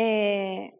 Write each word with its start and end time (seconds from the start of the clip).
Eh, 0.00 0.78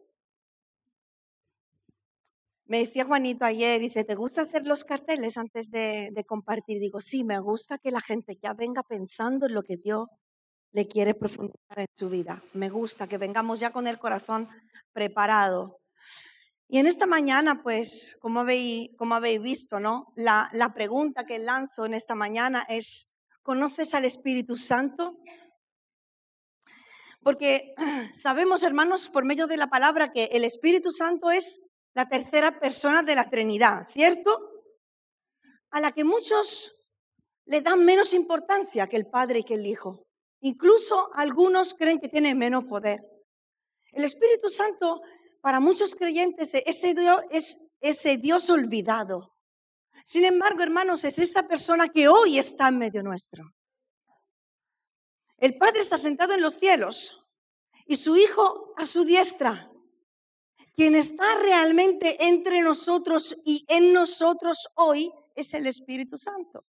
me 2.67 2.79
decía 2.79 3.04
Juanito 3.04 3.45
ayer, 3.45 3.81
dice, 3.81 4.04
¿te 4.04 4.15
gusta 4.15 4.43
hacer 4.43 4.65
los 4.65 4.85
carteles 4.85 5.37
antes 5.37 5.72
de, 5.72 6.25
compartir? 6.25 6.79
Digo, 6.79 7.01
sí, 7.01 7.25
me 7.25 7.41
gusta 7.41 7.79
que 7.79 7.91
la 7.91 8.01
gente 8.01 8.39
ya 8.41 8.54
venga 8.54 8.85
pensando 8.85 9.46
en 9.46 9.54
lo 9.54 9.65
que 9.65 9.77
Dios 9.77 10.06
le 10.71 10.87
quiere 10.87 11.15
profundizar 11.15 11.81
en 11.81 11.88
su 11.96 12.09
vida. 12.09 12.45
Me 12.53 12.69
gusta 12.69 13.09
que 13.09 13.19
vengamos 13.19 13.59
ya 13.59 13.73
con 13.73 13.88
el 13.88 13.99
corazón 13.99 14.49
preparado. 14.92 15.81
Y 16.69 16.78
en 16.78 16.87
esta 16.87 17.06
mañana, 17.06 17.60
pues, 17.64 18.16
como 18.20 18.42
habéis, 18.42 18.91
como 18.96 19.16
habéis 19.16 19.42
visto, 19.42 19.80
¿no? 19.80 20.12
La, 20.14 20.48
la 20.52 20.73
pregunta 20.74 21.27
que 21.27 21.41
lanzo 21.41 21.87
en 21.87 21.95
esta 21.95 22.14
mañana 22.14 22.64
es, 22.69 23.09
¿conoces 23.42 23.95
al 23.95 24.05
Espíritu 24.05 24.56
Santo? 24.56 25.19
Porque 27.22 27.74
sabemos, 28.12 28.62
hermanos, 28.62 29.08
por 29.08 29.24
medio 29.24 29.46
de 29.46 29.56
la 29.56 29.68
palabra, 29.68 30.12
que 30.12 30.24
el 30.32 30.45
Espíritu 30.45 30.92
Santo 30.92 31.30
es 31.30 31.60
la 31.95 32.09
tercera 32.09 32.59
persona 32.60 33.02
de 33.02 33.14
la 33.14 33.28
Trinidad, 33.28 33.86
¿cierto? 33.88 34.38
A 35.70 35.80
la 35.80 35.92
que 35.92 36.04
muchos 36.04 36.76
le 37.46 37.60
dan 37.60 37.84
menos 37.84 38.14
importancia 38.14 38.86
que 38.86 38.96
el 38.96 39.06
Padre 39.06 39.40
y 39.40 39.45
que 39.45 39.54
el 39.54 39.66
Hijo. 39.66 40.04
Incluso 40.40 41.10
algunos 41.14 41.74
creen 41.74 41.98
que 41.98 42.09
tiene 42.09 42.34
menos 42.34 42.64
poder. 42.64 43.00
El 43.92 44.04
Espíritu 44.04 44.48
Santo, 44.48 45.00
para 45.40 45.59
muchos 45.59 45.95
creyentes, 45.95 46.54
ese 46.54 46.95
Dios, 46.95 47.23
es 47.30 47.59
ese 47.80 48.16
Dios 48.18 48.50
olvidado. 48.50 49.32
Sin 50.04 50.24
embargo, 50.24 50.62
hermanos, 50.62 51.04
es 51.04 51.18
esa 51.18 51.46
persona 51.48 51.88
que 51.88 52.09
hoy 52.09 52.38
está 52.38 52.68
en 52.68 52.78
medio 52.78 53.02
nuestro. 53.02 53.45
El 55.38 55.56
Padre 55.56 55.80
está 55.80 55.97
sentado 55.97 56.34
en 56.34 56.41
los 56.41 56.55
cielos 56.55 57.24
y 57.87 57.96
su 57.96 58.16
Hijo 58.16 58.74
a 58.76 58.85
su 58.87 59.04
diestra. 59.04 59.71
Quien 60.74 60.95
está 60.95 61.38
realmente 61.40 62.26
entre 62.26 62.60
nosotros 62.60 63.37
y 63.45 63.65
en 63.68 63.93
nosotros 63.93 64.69
hoy 64.75 65.12
es 65.35 65.55
el 65.55 65.67
Espíritu 65.67 66.17
Santo. 66.19 66.65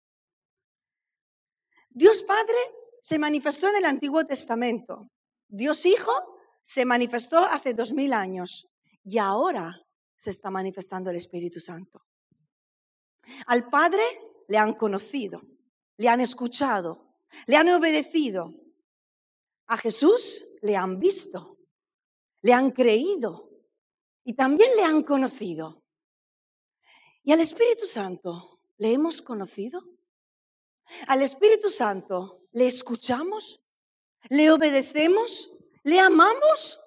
Dios 1.90 2.24
Padre 2.24 2.58
se 3.02 3.18
manifestó 3.18 3.70
en 3.70 3.78
el 3.78 3.86
Antiguo 3.86 4.26
Testamento. 4.26 5.10
Dios 5.48 5.86
Hijo 5.86 6.12
se 6.62 6.86
manifestó 6.86 7.40
hace 7.40 7.74
dos 7.74 7.94
mil 7.94 8.14
años 8.14 8.68
y 9.04 9.18
ahora 9.18 9.82
se 10.18 10.32
está 10.32 10.52
manifestando 10.52 11.10
el 11.10 11.16
Espíritu 11.16 11.60
Santo. 11.60 12.06
Al 13.46 13.70
Padre 13.70 14.04
le 14.48 14.58
han 14.58 14.74
conocido, 14.74 15.42
le 15.98 16.10
han 16.10 16.22
escuchado, 16.22 17.08
le 17.46 17.56
han 17.56 17.70
obedecido. 17.70 18.54
A 19.68 19.78
Jesús 19.78 20.46
le 20.62 20.76
han 20.76 21.00
visto, 21.00 21.58
le 22.42 22.54
han 22.54 22.72
creído 22.72 23.50
y 24.24 24.34
también 24.34 24.70
le 24.78 24.84
han 24.84 25.04
conocido. 25.04 25.84
¿Y 27.24 27.34
al 27.34 27.42
Espíritu 27.42 27.86
Santo 27.86 28.62
le 28.78 28.94
hemos 28.94 29.22
conocido? 29.22 29.84
¿Al 31.08 31.22
Espíritu 31.22 31.70
Santo 31.70 32.48
le 32.54 32.68
escuchamos? 32.68 33.62
¿Le 34.30 34.52
obedecemos? 34.52 35.52
¿Le 35.84 36.00
amamos? 36.00 36.80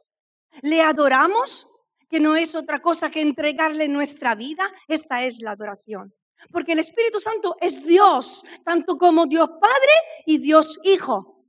¿Le 0.62 0.80
adoramos? 0.80 1.66
Que 2.08 2.20
no 2.20 2.36
es 2.36 2.54
otra 2.54 2.80
cosa 2.80 3.10
que 3.10 3.20
entregarle 3.20 3.88
nuestra 3.88 4.34
vida. 4.34 4.70
Esta 4.88 5.24
es 5.24 5.40
la 5.40 5.52
adoración. 5.52 6.14
Porque 6.50 6.72
el 6.72 6.78
Espíritu 6.78 7.20
Santo 7.20 7.56
es 7.60 7.84
Dios, 7.84 8.44
tanto 8.64 8.96
como 8.96 9.26
Dios 9.26 9.50
Padre 9.60 9.92
y 10.24 10.38
Dios 10.38 10.78
Hijo. 10.84 11.39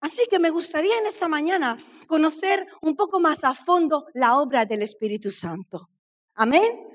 Así 0.00 0.26
que 0.30 0.38
me 0.38 0.50
gustaría 0.50 0.98
en 0.98 1.06
esta 1.06 1.28
mañana 1.28 1.76
conocer 2.06 2.66
un 2.82 2.94
poco 2.96 3.18
más 3.20 3.44
a 3.44 3.54
fondo 3.54 4.06
la 4.14 4.38
obra 4.38 4.66
del 4.66 4.82
Espíritu 4.82 5.30
Santo. 5.30 5.88
Amén. 6.34 6.86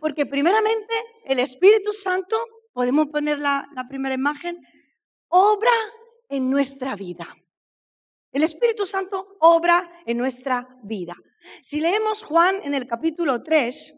Porque 0.00 0.26
primeramente 0.26 0.94
el 1.24 1.38
Espíritu 1.38 1.92
Santo, 1.92 2.36
podemos 2.72 3.08
poner 3.08 3.38
la, 3.38 3.68
primera 3.88 4.14
imagen, 4.14 4.60
obra 5.28 5.72
en 6.28 6.50
nuestra 6.50 6.96
vida. 6.96 7.34
El 8.30 8.42
Espíritu 8.42 8.84
Santo 8.84 9.36
obra 9.40 9.90
en 10.06 10.18
nuestra 10.18 10.68
vida. 10.82 11.14
Si 11.62 11.80
leemos 11.80 12.22
Juan 12.22 12.56
en 12.62 12.74
el 12.74 12.86
capítulo 12.86 13.42
3, 13.42 13.94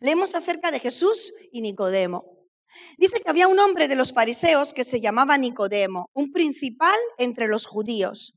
leemos 0.00 0.34
acerca 0.34 0.70
de 0.70 0.80
Jesús 0.80 1.32
y 1.52 1.60
Nicodemo. 1.60 2.39
Dice 2.98 3.20
que 3.20 3.30
había 3.30 3.48
un 3.48 3.58
hombre 3.58 3.88
de 3.88 3.96
los 3.96 4.12
fariseos 4.12 4.72
que 4.72 4.84
se 4.84 5.00
llamaba 5.00 5.38
Nicodemo, 5.38 6.08
un 6.12 6.32
principal 6.32 6.96
entre 7.18 7.48
los 7.48 7.66
judíos. 7.66 8.34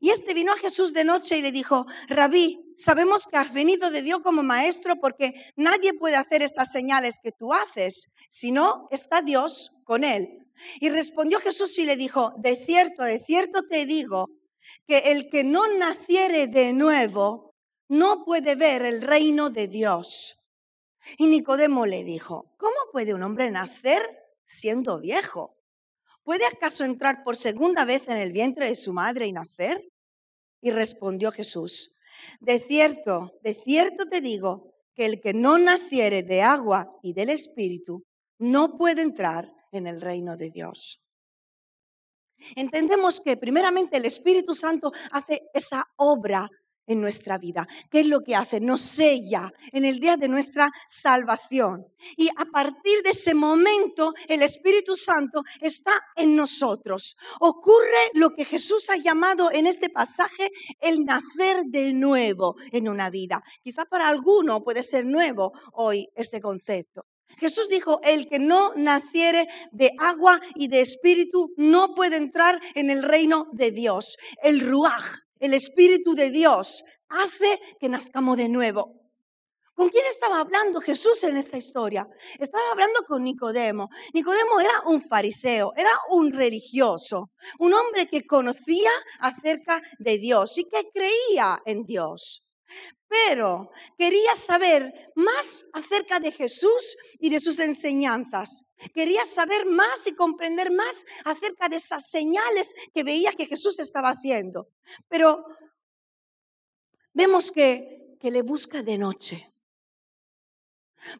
Y 0.00 0.10
este 0.10 0.34
vino 0.34 0.52
a 0.52 0.56
Jesús 0.56 0.92
de 0.94 1.04
noche 1.04 1.38
y 1.38 1.42
le 1.42 1.52
dijo, 1.52 1.86
Rabí, 2.08 2.60
sabemos 2.76 3.26
que 3.26 3.36
has 3.36 3.52
venido 3.52 3.90
de 3.90 4.02
Dios 4.02 4.20
como 4.22 4.42
maestro 4.42 4.96
porque 5.00 5.34
nadie 5.56 5.94
puede 5.94 6.16
hacer 6.16 6.42
estas 6.42 6.70
señales 6.70 7.18
que 7.22 7.32
tú 7.32 7.52
haces, 7.52 8.08
sino 8.28 8.86
está 8.90 9.22
Dios 9.22 9.72
con 9.84 10.04
él. 10.04 10.46
Y 10.80 10.88
respondió 10.88 11.40
Jesús 11.40 11.76
y 11.78 11.84
le 11.84 11.96
dijo, 11.96 12.32
de 12.38 12.56
cierto, 12.56 13.02
de 13.02 13.18
cierto 13.18 13.62
te 13.68 13.86
digo, 13.86 14.28
que 14.86 14.98
el 14.98 15.28
que 15.30 15.44
no 15.44 15.66
naciere 15.66 16.46
de 16.46 16.72
nuevo 16.72 17.54
no 17.88 18.24
puede 18.24 18.54
ver 18.54 18.82
el 18.82 19.02
reino 19.02 19.50
de 19.50 19.68
Dios. 19.68 20.38
Y 21.18 21.26
Nicodemo 21.26 21.86
le 21.86 22.04
dijo, 22.04 22.54
¿cómo 22.56 22.76
puede 22.92 23.14
un 23.14 23.22
hombre 23.22 23.50
nacer 23.50 24.02
siendo 24.44 25.00
viejo? 25.00 25.56
¿Puede 26.22 26.46
acaso 26.46 26.84
entrar 26.84 27.22
por 27.22 27.36
segunda 27.36 27.84
vez 27.84 28.08
en 28.08 28.16
el 28.16 28.32
vientre 28.32 28.68
de 28.68 28.76
su 28.76 28.92
madre 28.92 29.26
y 29.26 29.32
nacer? 29.32 29.86
Y 30.60 30.70
respondió 30.70 31.30
Jesús, 31.30 31.94
de 32.40 32.58
cierto, 32.58 33.32
de 33.42 33.54
cierto 33.54 34.06
te 34.08 34.20
digo, 34.20 34.72
que 34.94 35.04
el 35.04 35.20
que 35.20 35.34
no 35.34 35.58
naciere 35.58 36.22
de 36.22 36.42
agua 36.42 36.96
y 37.02 37.12
del 37.12 37.30
Espíritu 37.30 38.04
no 38.38 38.76
puede 38.76 39.02
entrar 39.02 39.52
en 39.72 39.86
el 39.86 40.00
reino 40.00 40.36
de 40.36 40.50
Dios. 40.50 41.00
Entendemos 42.56 43.20
que 43.20 43.36
primeramente 43.36 43.96
el 43.96 44.04
Espíritu 44.04 44.54
Santo 44.54 44.92
hace 45.10 45.42
esa 45.52 45.84
obra 45.96 46.48
en 46.86 47.00
nuestra 47.00 47.38
vida. 47.38 47.66
¿Qué 47.90 48.00
es 48.00 48.06
lo 48.06 48.20
que 48.22 48.36
hace? 48.36 48.60
Nos 48.60 48.80
sella 48.80 49.52
en 49.72 49.84
el 49.84 50.00
día 50.00 50.16
de 50.16 50.28
nuestra 50.28 50.70
salvación. 50.88 51.86
Y 52.16 52.28
a 52.36 52.44
partir 52.46 53.02
de 53.02 53.10
ese 53.10 53.34
momento 53.34 54.12
el 54.28 54.42
Espíritu 54.42 54.96
Santo 54.96 55.42
está 55.60 55.92
en 56.16 56.36
nosotros. 56.36 57.16
Ocurre 57.40 58.10
lo 58.14 58.30
que 58.30 58.44
Jesús 58.44 58.90
ha 58.90 58.96
llamado 58.96 59.50
en 59.52 59.66
este 59.66 59.88
pasaje 59.90 60.50
el 60.80 61.04
nacer 61.04 61.64
de 61.66 61.92
nuevo 61.92 62.56
en 62.72 62.88
una 62.88 63.10
vida. 63.10 63.42
Quizá 63.62 63.84
para 63.84 64.08
alguno 64.08 64.62
puede 64.62 64.82
ser 64.82 65.04
nuevo 65.06 65.52
hoy 65.72 66.08
este 66.14 66.40
concepto. 66.40 67.06
Jesús 67.38 67.68
dijo, 67.68 68.00
el 68.04 68.28
que 68.28 68.38
no 68.38 68.72
naciere 68.76 69.48
de 69.72 69.90
agua 69.98 70.40
y 70.54 70.68
de 70.68 70.80
espíritu 70.80 71.52
no 71.56 71.94
puede 71.94 72.16
entrar 72.16 72.60
en 72.74 72.90
el 72.90 73.02
reino 73.02 73.48
de 73.52 73.70
Dios. 73.70 74.16
El 74.42 74.60
ruaj, 74.60 75.23
el 75.40 75.54
Espíritu 75.54 76.14
de 76.14 76.30
Dios 76.30 76.84
hace 77.08 77.60
que 77.80 77.88
nazcamos 77.88 78.36
de 78.36 78.48
nuevo. 78.48 79.04
¿Con 79.74 79.88
quién 79.88 80.04
estaba 80.06 80.38
hablando 80.38 80.80
Jesús 80.80 81.24
en 81.24 81.36
esta 81.36 81.56
historia? 81.56 82.06
Estaba 82.38 82.70
hablando 82.70 83.00
con 83.08 83.24
Nicodemo. 83.24 83.88
Nicodemo 84.12 84.60
era 84.60 84.82
un 84.86 85.02
fariseo, 85.02 85.72
era 85.76 85.90
un 86.10 86.32
religioso, 86.32 87.32
un 87.58 87.74
hombre 87.74 88.06
que 88.08 88.24
conocía 88.24 88.90
acerca 89.18 89.82
de 89.98 90.18
Dios 90.18 90.58
y 90.58 90.64
que 90.68 90.90
creía 90.92 91.60
en 91.66 91.82
Dios. 91.82 92.44
Pero 93.08 93.70
quería 93.96 94.34
saber 94.34 95.12
más 95.14 95.66
acerca 95.72 96.18
de 96.18 96.32
Jesús 96.32 96.96
y 97.18 97.30
de 97.30 97.40
sus 97.40 97.58
enseñanzas. 97.60 98.64
Quería 98.92 99.24
saber 99.24 99.66
más 99.66 100.06
y 100.06 100.14
comprender 100.14 100.72
más 100.72 101.06
acerca 101.24 101.68
de 101.68 101.76
esas 101.76 102.10
señales 102.10 102.74
que 102.92 103.04
veía 103.04 103.32
que 103.32 103.46
Jesús 103.46 103.78
estaba 103.78 104.10
haciendo. 104.10 104.68
Pero 105.08 105.44
vemos 107.12 107.52
que, 107.52 108.16
que 108.18 108.30
le 108.30 108.42
busca 108.42 108.82
de 108.82 108.98
noche. 108.98 109.54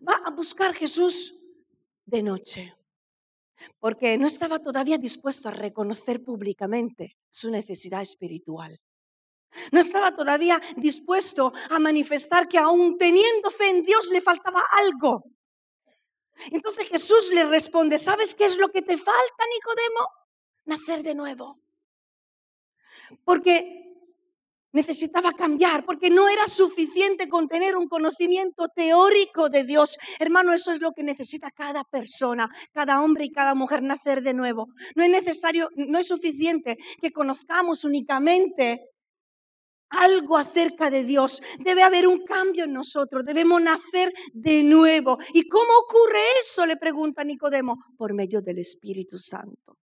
Va 0.06 0.16
a 0.24 0.30
buscar 0.30 0.74
Jesús 0.74 1.34
de 2.06 2.22
noche, 2.22 2.74
porque 3.78 4.16
no 4.18 4.26
estaba 4.26 4.58
todavía 4.58 4.98
dispuesto 4.98 5.48
a 5.48 5.52
reconocer 5.52 6.22
públicamente 6.22 7.16
su 7.30 7.50
necesidad 7.50 8.02
espiritual. 8.02 8.80
No 9.72 9.80
estaba 9.80 10.14
todavía 10.14 10.60
dispuesto 10.76 11.52
a 11.70 11.78
manifestar 11.78 12.48
que 12.48 12.58
aún 12.58 12.96
teniendo 12.98 13.50
fe 13.50 13.68
en 13.70 13.82
Dios 13.82 14.08
le 14.10 14.20
faltaba 14.20 14.62
algo. 14.72 15.24
Entonces 16.50 16.88
Jesús 16.88 17.30
le 17.32 17.44
responde, 17.44 17.98
¿sabes 17.98 18.34
qué 18.34 18.44
es 18.44 18.58
lo 18.58 18.68
que 18.68 18.82
te 18.82 18.96
falta, 18.96 19.44
Nicodemo? 19.54 20.08
Nacer 20.66 21.02
de 21.02 21.14
nuevo. 21.14 21.60
Porque 23.24 23.84
necesitaba 24.72 25.32
cambiar, 25.32 25.84
porque 25.84 26.10
no 26.10 26.28
era 26.28 26.48
suficiente 26.48 27.28
con 27.28 27.46
tener 27.46 27.76
un 27.76 27.86
conocimiento 27.86 28.66
teórico 28.68 29.48
de 29.48 29.62
Dios. 29.62 29.96
Hermano, 30.18 30.52
eso 30.52 30.72
es 30.72 30.80
lo 30.80 30.90
que 30.90 31.04
necesita 31.04 31.50
cada 31.52 31.84
persona, 31.84 32.50
cada 32.72 33.00
hombre 33.00 33.24
y 33.24 33.30
cada 33.30 33.54
mujer, 33.54 33.82
nacer 33.82 34.22
de 34.22 34.34
nuevo. 34.34 34.66
No 34.96 35.04
es 35.04 35.10
necesario, 35.10 35.68
no 35.76 36.00
es 36.00 36.08
suficiente 36.08 36.76
que 37.00 37.12
conozcamos 37.12 37.84
únicamente 37.84 38.93
algo 39.98 40.36
acerca 40.36 40.90
de 40.90 41.04
Dios. 41.04 41.42
Debe 41.58 41.82
haber 41.82 42.06
un 42.06 42.24
cambio 42.24 42.64
en 42.64 42.72
nosotros. 42.72 43.24
Debemos 43.24 43.60
nacer 43.62 44.12
de 44.32 44.62
nuevo. 44.62 45.18
¿Y 45.32 45.48
cómo 45.48 45.70
ocurre 45.84 46.20
eso? 46.40 46.66
Le 46.66 46.76
pregunta 46.76 47.24
Nicodemo. 47.24 47.76
Por 47.96 48.14
medio 48.14 48.40
del 48.40 48.58
Espíritu 48.58 49.18
Santo. 49.18 49.78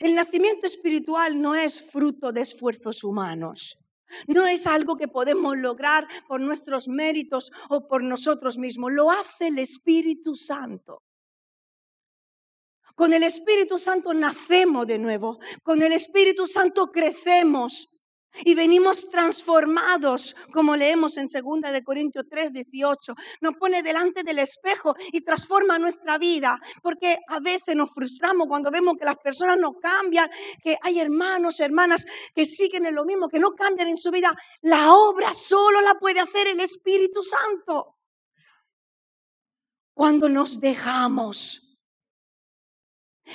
El 0.00 0.14
nacimiento 0.14 0.66
espiritual 0.66 1.40
no 1.40 1.54
es 1.54 1.82
fruto 1.82 2.32
de 2.32 2.42
esfuerzos 2.42 3.02
humanos. 3.02 3.78
No 4.28 4.46
es 4.46 4.66
algo 4.66 4.96
que 4.96 5.08
podemos 5.08 5.56
lograr 5.56 6.06
por 6.28 6.40
nuestros 6.40 6.86
méritos 6.88 7.50
o 7.70 7.88
por 7.88 8.02
nosotros 8.02 8.58
mismos. 8.58 8.92
Lo 8.92 9.10
hace 9.10 9.48
el 9.48 9.58
Espíritu 9.58 10.36
Santo. 10.36 11.02
Con 12.94 13.12
el 13.12 13.22
Espíritu 13.24 13.78
Santo 13.78 14.14
nacemos 14.14 14.86
de 14.86 14.98
nuevo. 14.98 15.38
Con 15.62 15.82
el 15.82 15.92
Espíritu 15.92 16.46
Santo 16.46 16.90
crecemos. 16.90 17.88
Y 18.44 18.54
venimos 18.54 19.10
transformados, 19.10 20.36
como 20.52 20.76
leemos 20.76 21.16
en 21.16 21.26
2 21.26 21.72
de 21.72 21.82
Corintios 21.82 22.26
3, 22.28 22.52
18. 22.52 23.14
Nos 23.40 23.56
pone 23.56 23.82
delante 23.82 24.22
del 24.22 24.38
espejo 24.38 24.94
y 25.12 25.22
transforma 25.22 25.78
nuestra 25.78 26.18
vida, 26.18 26.60
porque 26.82 27.18
a 27.28 27.40
veces 27.40 27.76
nos 27.76 27.92
frustramos 27.92 28.46
cuando 28.46 28.70
vemos 28.70 28.96
que 28.98 29.04
las 29.04 29.18
personas 29.18 29.58
no 29.58 29.74
cambian, 29.74 30.30
que 30.62 30.76
hay 30.82 31.00
hermanos, 31.00 31.60
hermanas 31.60 32.04
que 32.34 32.44
siguen 32.44 32.86
en 32.86 32.94
lo 32.94 33.04
mismo, 33.04 33.28
que 33.28 33.40
no 33.40 33.52
cambian 33.52 33.88
en 33.88 33.96
su 33.96 34.10
vida. 34.10 34.34
La 34.62 34.92
obra 34.92 35.32
solo 35.34 35.80
la 35.80 35.94
puede 35.94 36.20
hacer 36.20 36.48
el 36.48 36.60
Espíritu 36.60 37.22
Santo. 37.22 37.96
Cuando 39.94 40.28
nos 40.28 40.60
dejamos. 40.60 41.62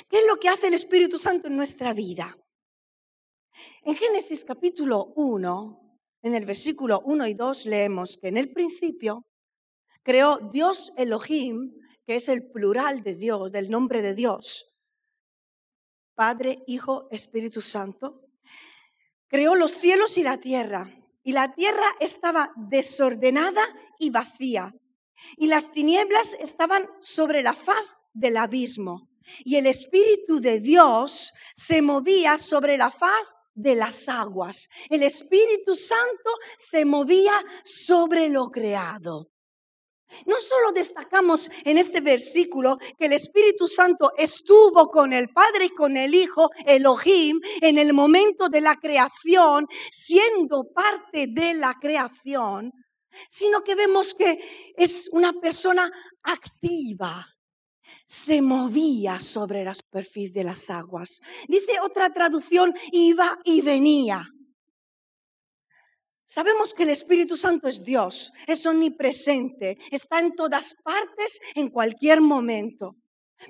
¿Qué 0.08 0.20
es 0.20 0.26
lo 0.26 0.36
que 0.36 0.48
hace 0.48 0.68
el 0.68 0.74
Espíritu 0.74 1.18
Santo 1.18 1.48
en 1.48 1.56
nuestra 1.56 1.92
vida? 1.92 2.36
En 3.84 3.96
Génesis 3.96 4.44
capítulo 4.44 5.12
1, 5.16 5.98
en 6.22 6.34
el 6.34 6.46
versículo 6.46 7.00
1 7.04 7.26
y 7.26 7.34
2 7.34 7.66
leemos 7.66 8.16
que 8.16 8.28
en 8.28 8.36
el 8.36 8.52
principio 8.52 9.26
creó 10.02 10.38
Dios 10.38 10.92
Elohim, 10.96 11.74
que 12.06 12.16
es 12.16 12.28
el 12.28 12.50
plural 12.50 13.02
de 13.02 13.14
Dios, 13.14 13.50
del 13.52 13.70
nombre 13.70 14.02
de 14.02 14.14
Dios, 14.14 14.72
Padre, 16.14 16.62
Hijo, 16.66 17.08
Espíritu 17.10 17.60
Santo, 17.60 18.20
creó 19.28 19.54
los 19.54 19.72
cielos 19.72 20.18
y 20.18 20.22
la 20.22 20.38
tierra. 20.38 20.88
Y 21.24 21.32
la 21.32 21.54
tierra 21.54 21.86
estaba 22.00 22.52
desordenada 22.56 23.62
y 23.98 24.10
vacía. 24.10 24.74
Y 25.36 25.46
las 25.46 25.72
tinieblas 25.72 26.34
estaban 26.34 26.88
sobre 27.00 27.42
la 27.42 27.54
faz 27.54 28.00
del 28.12 28.36
abismo. 28.36 29.08
Y 29.44 29.56
el 29.56 29.66
Espíritu 29.66 30.40
de 30.40 30.60
Dios 30.60 31.32
se 31.54 31.80
movía 31.80 32.38
sobre 32.38 32.76
la 32.76 32.90
faz 32.90 33.26
de 33.54 33.74
las 33.74 34.08
aguas. 34.08 34.68
El 34.88 35.02
Espíritu 35.02 35.74
Santo 35.74 36.30
se 36.56 36.84
movía 36.84 37.34
sobre 37.64 38.28
lo 38.28 38.50
creado. 38.50 39.32
No 40.26 40.38
solo 40.40 40.72
destacamos 40.72 41.50
en 41.64 41.78
este 41.78 42.00
versículo 42.00 42.76
que 42.98 43.06
el 43.06 43.14
Espíritu 43.14 43.66
Santo 43.66 44.12
estuvo 44.16 44.90
con 44.90 45.12
el 45.12 45.28
Padre 45.30 45.66
y 45.66 45.70
con 45.70 45.96
el 45.96 46.14
Hijo, 46.14 46.50
Elohim, 46.66 47.40
en 47.60 47.78
el 47.78 47.92
momento 47.92 48.48
de 48.48 48.60
la 48.60 48.76
creación, 48.76 49.66
siendo 49.90 50.64
parte 50.74 51.28
de 51.28 51.54
la 51.54 51.74
creación, 51.80 52.72
sino 53.28 53.62
que 53.62 53.74
vemos 53.74 54.14
que 54.14 54.38
es 54.76 55.08
una 55.12 55.32
persona 55.32 55.90
activa, 56.22 57.26
se 58.12 58.42
movía 58.42 59.18
sobre 59.18 59.64
la 59.64 59.74
superficie 59.74 60.34
de 60.34 60.44
las 60.44 60.68
aguas. 60.68 61.22
Dice 61.48 61.80
otra 61.80 62.12
traducción, 62.12 62.74
iba 62.92 63.38
y 63.42 63.62
venía. 63.62 64.28
Sabemos 66.26 66.74
que 66.74 66.82
el 66.82 66.90
Espíritu 66.90 67.38
Santo 67.38 67.68
es 67.68 67.82
Dios, 67.82 68.30
es 68.46 68.66
omnipresente, 68.66 69.78
está 69.90 70.20
en 70.20 70.34
todas 70.34 70.74
partes, 70.84 71.40
en 71.54 71.70
cualquier 71.70 72.20
momento. 72.20 72.96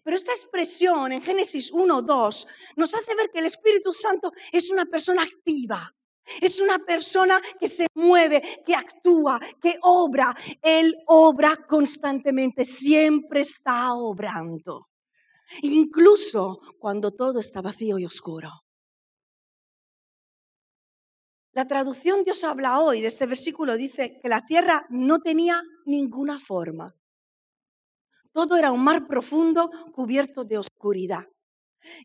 Pero 0.04 0.16
esta 0.16 0.30
expresión 0.30 1.10
en 1.10 1.22
Génesis 1.22 1.72
1, 1.72 2.02
2 2.02 2.46
nos 2.76 2.94
hace 2.94 3.14
ver 3.16 3.30
que 3.32 3.40
el 3.40 3.46
Espíritu 3.46 3.92
Santo 3.92 4.30
es 4.52 4.70
una 4.70 4.84
persona 4.84 5.24
activa, 5.24 5.92
es 6.40 6.60
una 6.60 6.78
persona 6.78 7.40
que 7.58 7.68
se 7.68 7.86
mueve, 7.94 8.42
que 8.64 8.74
actúa, 8.74 9.40
que 9.60 9.78
obra. 9.82 10.34
Él 10.62 10.94
obra 11.06 11.56
constantemente, 11.68 12.64
siempre 12.64 13.40
está 13.40 13.94
obrando. 13.94 14.82
Incluso 15.62 16.60
cuando 16.78 17.10
todo 17.10 17.40
está 17.40 17.60
vacío 17.60 17.98
y 17.98 18.06
oscuro. 18.06 18.50
La 21.54 21.66
traducción 21.66 22.24
Dios 22.24 22.44
habla 22.44 22.80
hoy 22.80 23.02
de 23.02 23.08
este 23.08 23.26
versículo 23.26 23.76
dice 23.76 24.18
que 24.22 24.28
la 24.28 24.46
tierra 24.46 24.86
no 24.88 25.18
tenía 25.18 25.60
ninguna 25.84 26.40
forma. 26.40 26.94
Todo 28.32 28.56
era 28.56 28.72
un 28.72 28.82
mar 28.82 29.06
profundo 29.06 29.70
cubierto 29.92 30.44
de 30.44 30.56
oscuridad. 30.56 31.24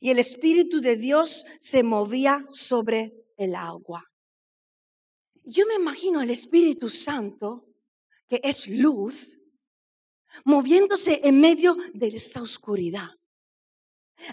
Y 0.02 0.10
el 0.10 0.20
Espíritu 0.20 0.81
de 0.81 0.98
Dios 0.98 1.46
se 1.62 1.84
movía 1.84 2.44
sobre 2.50 3.13
el 3.38 3.56
agua. 3.56 4.04
Yo 5.44 5.66
me 5.66 5.75
imagino 5.75 6.22
el 6.22 6.30
Espíritu 6.30 6.89
Santo, 6.89 7.66
que 8.28 8.42
es 8.44 8.68
luz, 8.68 9.38
moviéndose 10.44 11.22
en 11.24 11.39
medio 11.39 11.78
de 11.94 12.07
esta 12.07 12.42
oscuridad, 12.42 13.10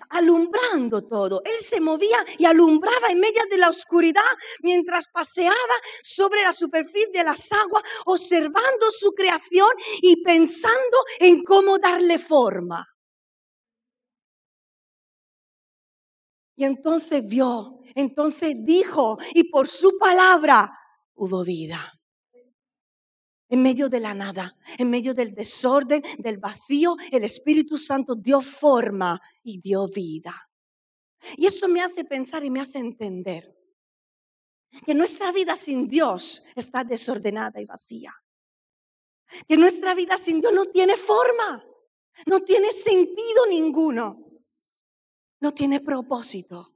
alumbrando 0.09 1.07
todo. 1.07 1.43
Él 1.45 1.61
se 1.61 1.81
movía 1.81 2.25
y 2.39 2.45
alumbraba 2.45 3.09
en 3.09 3.21
medio 3.21 3.43
de 3.49 3.59
la 3.59 3.69
oscuridad 3.69 4.23
mientras 4.61 5.07
paseaba 5.13 5.55
sobre 6.03 6.43
la 6.43 6.53
superficie 6.53 7.13
de 7.13 7.25
las 7.25 7.53
aguas, 7.53 7.85
observando 8.07 8.91
su 8.91 9.13
creación 9.13 9.71
y 10.03 10.23
pensando 10.23 10.99
en 11.21 11.45
cómo 11.45 11.79
darle 11.79 12.19
forma. 12.19 12.94
Y 16.57 16.65
entonces 16.65 17.27
vio, 17.27 17.81
entonces 17.95 18.55
dijo, 18.61 19.19
y 19.35 19.45
por 19.45 19.69
su 19.69 19.99
palabra 19.99 20.79
hubo 21.15 21.45
vida. 21.45 21.93
En 23.49 23.63
medio 23.63 23.89
de 23.89 24.01
la 24.01 24.15
nada, 24.15 24.57
en 24.79 24.91
medio 24.91 25.15
del 25.15 25.35
desorden, 25.35 26.03
del 26.19 26.39
vacío, 26.39 26.97
el 27.11 27.25
Espíritu 27.25 27.77
Santo 27.77 28.15
dio 28.15 28.41
forma 28.41 29.21
y 29.43 29.61
dio 29.61 29.89
vida. 29.89 30.49
Y 31.37 31.47
eso 31.47 31.69
me 31.69 31.83
hace 31.83 32.05
pensar 32.05 32.45
y 32.45 32.51
me 32.51 32.61
hace 32.61 32.79
entender 32.79 33.55
que 34.85 34.95
nuestra 34.95 35.33
vida 35.33 35.57
sin 35.57 35.89
Dios 35.89 36.43
está 36.55 36.85
desordenada 36.85 37.61
y 37.61 37.65
vacía. 37.65 38.13
Que 39.49 39.57
nuestra 39.57 39.95
vida 39.95 40.17
sin 40.17 40.41
Dios 40.41 40.53
no 40.53 40.67
tiene 40.67 40.97
forma, 40.97 41.65
no 42.27 42.41
tiene 42.43 42.71
sentido 42.73 43.47
ninguno 43.49 44.34
no 45.45 45.53
tiene 45.53 45.81
propósito. 45.81 46.75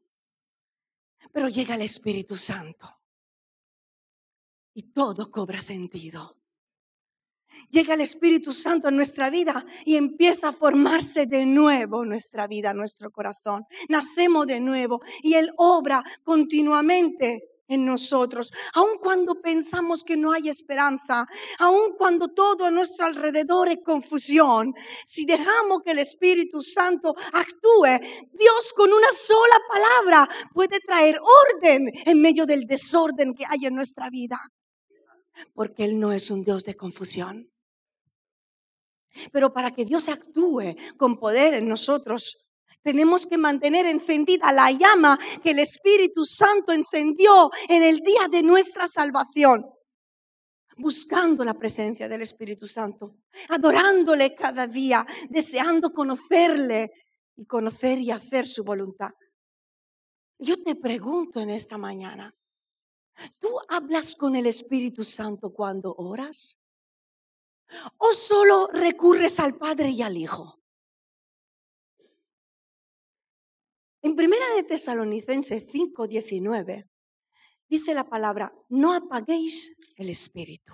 Pero 1.32 1.48
llega 1.48 1.74
el 1.74 1.80
Espíritu 1.80 2.36
Santo 2.36 2.86
y 4.74 4.92
todo 4.92 5.30
cobra 5.30 5.62
sentido. 5.62 6.36
Llega 7.70 7.94
el 7.94 8.02
Espíritu 8.02 8.52
Santo 8.52 8.90
en 8.90 8.96
nuestra 8.96 9.30
vida 9.30 9.64
y 9.86 9.96
empieza 9.96 10.48
a 10.48 10.52
formarse 10.52 11.24
de 11.24 11.46
nuevo 11.46 12.04
nuestra 12.04 12.46
vida, 12.46 12.74
nuestro 12.74 13.10
corazón. 13.10 13.64
Nacemos 13.88 14.46
de 14.46 14.60
nuevo 14.60 15.00
y 15.22 15.32
Él 15.32 15.50
obra 15.56 16.04
continuamente 16.22 17.57
en 17.68 17.84
nosotros, 17.84 18.52
aun 18.72 18.98
cuando 18.98 19.40
pensamos 19.40 20.02
que 20.02 20.16
no 20.16 20.32
hay 20.32 20.48
esperanza, 20.48 21.26
aun 21.58 21.92
cuando 21.96 22.28
todo 22.28 22.64
a 22.64 22.70
nuestro 22.70 23.06
alrededor 23.06 23.68
es 23.68 23.78
confusión, 23.84 24.74
si 25.06 25.26
dejamos 25.26 25.82
que 25.84 25.92
el 25.92 25.98
Espíritu 25.98 26.62
Santo 26.62 27.14
actúe, 27.32 28.00
Dios 28.32 28.72
con 28.74 28.92
una 28.92 29.12
sola 29.12 29.56
palabra 29.68 30.28
puede 30.54 30.80
traer 30.80 31.18
orden 31.54 31.90
en 32.06 32.20
medio 32.20 32.46
del 32.46 32.66
desorden 32.66 33.34
que 33.34 33.44
hay 33.46 33.66
en 33.66 33.74
nuestra 33.74 34.08
vida, 34.08 34.38
porque 35.54 35.84
Él 35.84 36.00
no 36.00 36.12
es 36.12 36.30
un 36.30 36.42
Dios 36.42 36.64
de 36.64 36.74
confusión. 36.74 37.50
Pero 39.32 39.52
para 39.52 39.72
que 39.72 39.84
Dios 39.84 40.08
actúe 40.08 40.76
con 40.96 41.18
poder 41.18 41.54
en 41.54 41.68
nosotros, 41.68 42.47
tenemos 42.82 43.26
que 43.26 43.36
mantener 43.36 43.86
encendida 43.86 44.52
la 44.52 44.70
llama 44.70 45.18
que 45.42 45.50
el 45.50 45.58
Espíritu 45.58 46.24
Santo 46.24 46.72
encendió 46.72 47.50
en 47.68 47.82
el 47.82 47.98
día 47.98 48.28
de 48.30 48.42
nuestra 48.42 48.86
salvación. 48.86 49.66
Buscando 50.76 51.44
la 51.44 51.54
presencia 51.54 52.08
del 52.08 52.22
Espíritu 52.22 52.68
Santo, 52.68 53.16
adorándole 53.48 54.34
cada 54.34 54.66
día, 54.66 55.04
deseando 55.28 55.90
conocerle 55.90 56.92
y 57.34 57.46
conocer 57.46 57.98
y 57.98 58.12
hacer 58.12 58.46
su 58.46 58.62
voluntad. 58.62 59.10
Yo 60.38 60.62
te 60.62 60.76
pregunto 60.76 61.40
en 61.40 61.50
esta 61.50 61.78
mañana, 61.78 62.32
¿tú 63.40 63.58
hablas 63.68 64.14
con 64.14 64.36
el 64.36 64.46
Espíritu 64.46 65.02
Santo 65.02 65.52
cuando 65.52 65.92
oras? 65.96 66.56
¿O 67.98 68.12
solo 68.12 68.68
recurres 68.72 69.40
al 69.40 69.56
Padre 69.56 69.90
y 69.90 70.02
al 70.02 70.16
Hijo? 70.16 70.58
En 74.02 74.14
primera 74.14 74.44
de 74.54 74.62
Tesalonicenses 74.62 75.66
5:19 75.66 76.88
dice 77.68 77.94
la 77.94 78.08
palabra, 78.08 78.52
no 78.68 78.94
apaguéis 78.94 79.76
el 79.96 80.08
espíritu. 80.10 80.72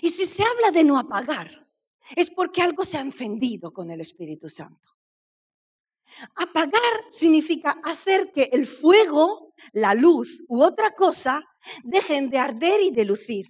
Y 0.00 0.08
si 0.08 0.26
se 0.26 0.42
habla 0.42 0.70
de 0.70 0.82
no 0.82 0.98
apagar, 0.98 1.68
es 2.16 2.30
porque 2.30 2.62
algo 2.62 2.84
se 2.84 2.96
ha 2.96 3.02
encendido 3.02 3.72
con 3.72 3.90
el 3.90 4.00
Espíritu 4.00 4.48
Santo. 4.48 4.88
Apagar 6.34 7.04
significa 7.08 7.78
hacer 7.84 8.32
que 8.32 8.50
el 8.52 8.66
fuego, 8.66 9.54
la 9.72 9.94
luz 9.94 10.42
u 10.48 10.62
otra 10.62 10.90
cosa 10.96 11.40
dejen 11.84 12.30
de 12.30 12.38
arder 12.38 12.80
y 12.80 12.90
de 12.90 13.04
lucir. 13.04 13.46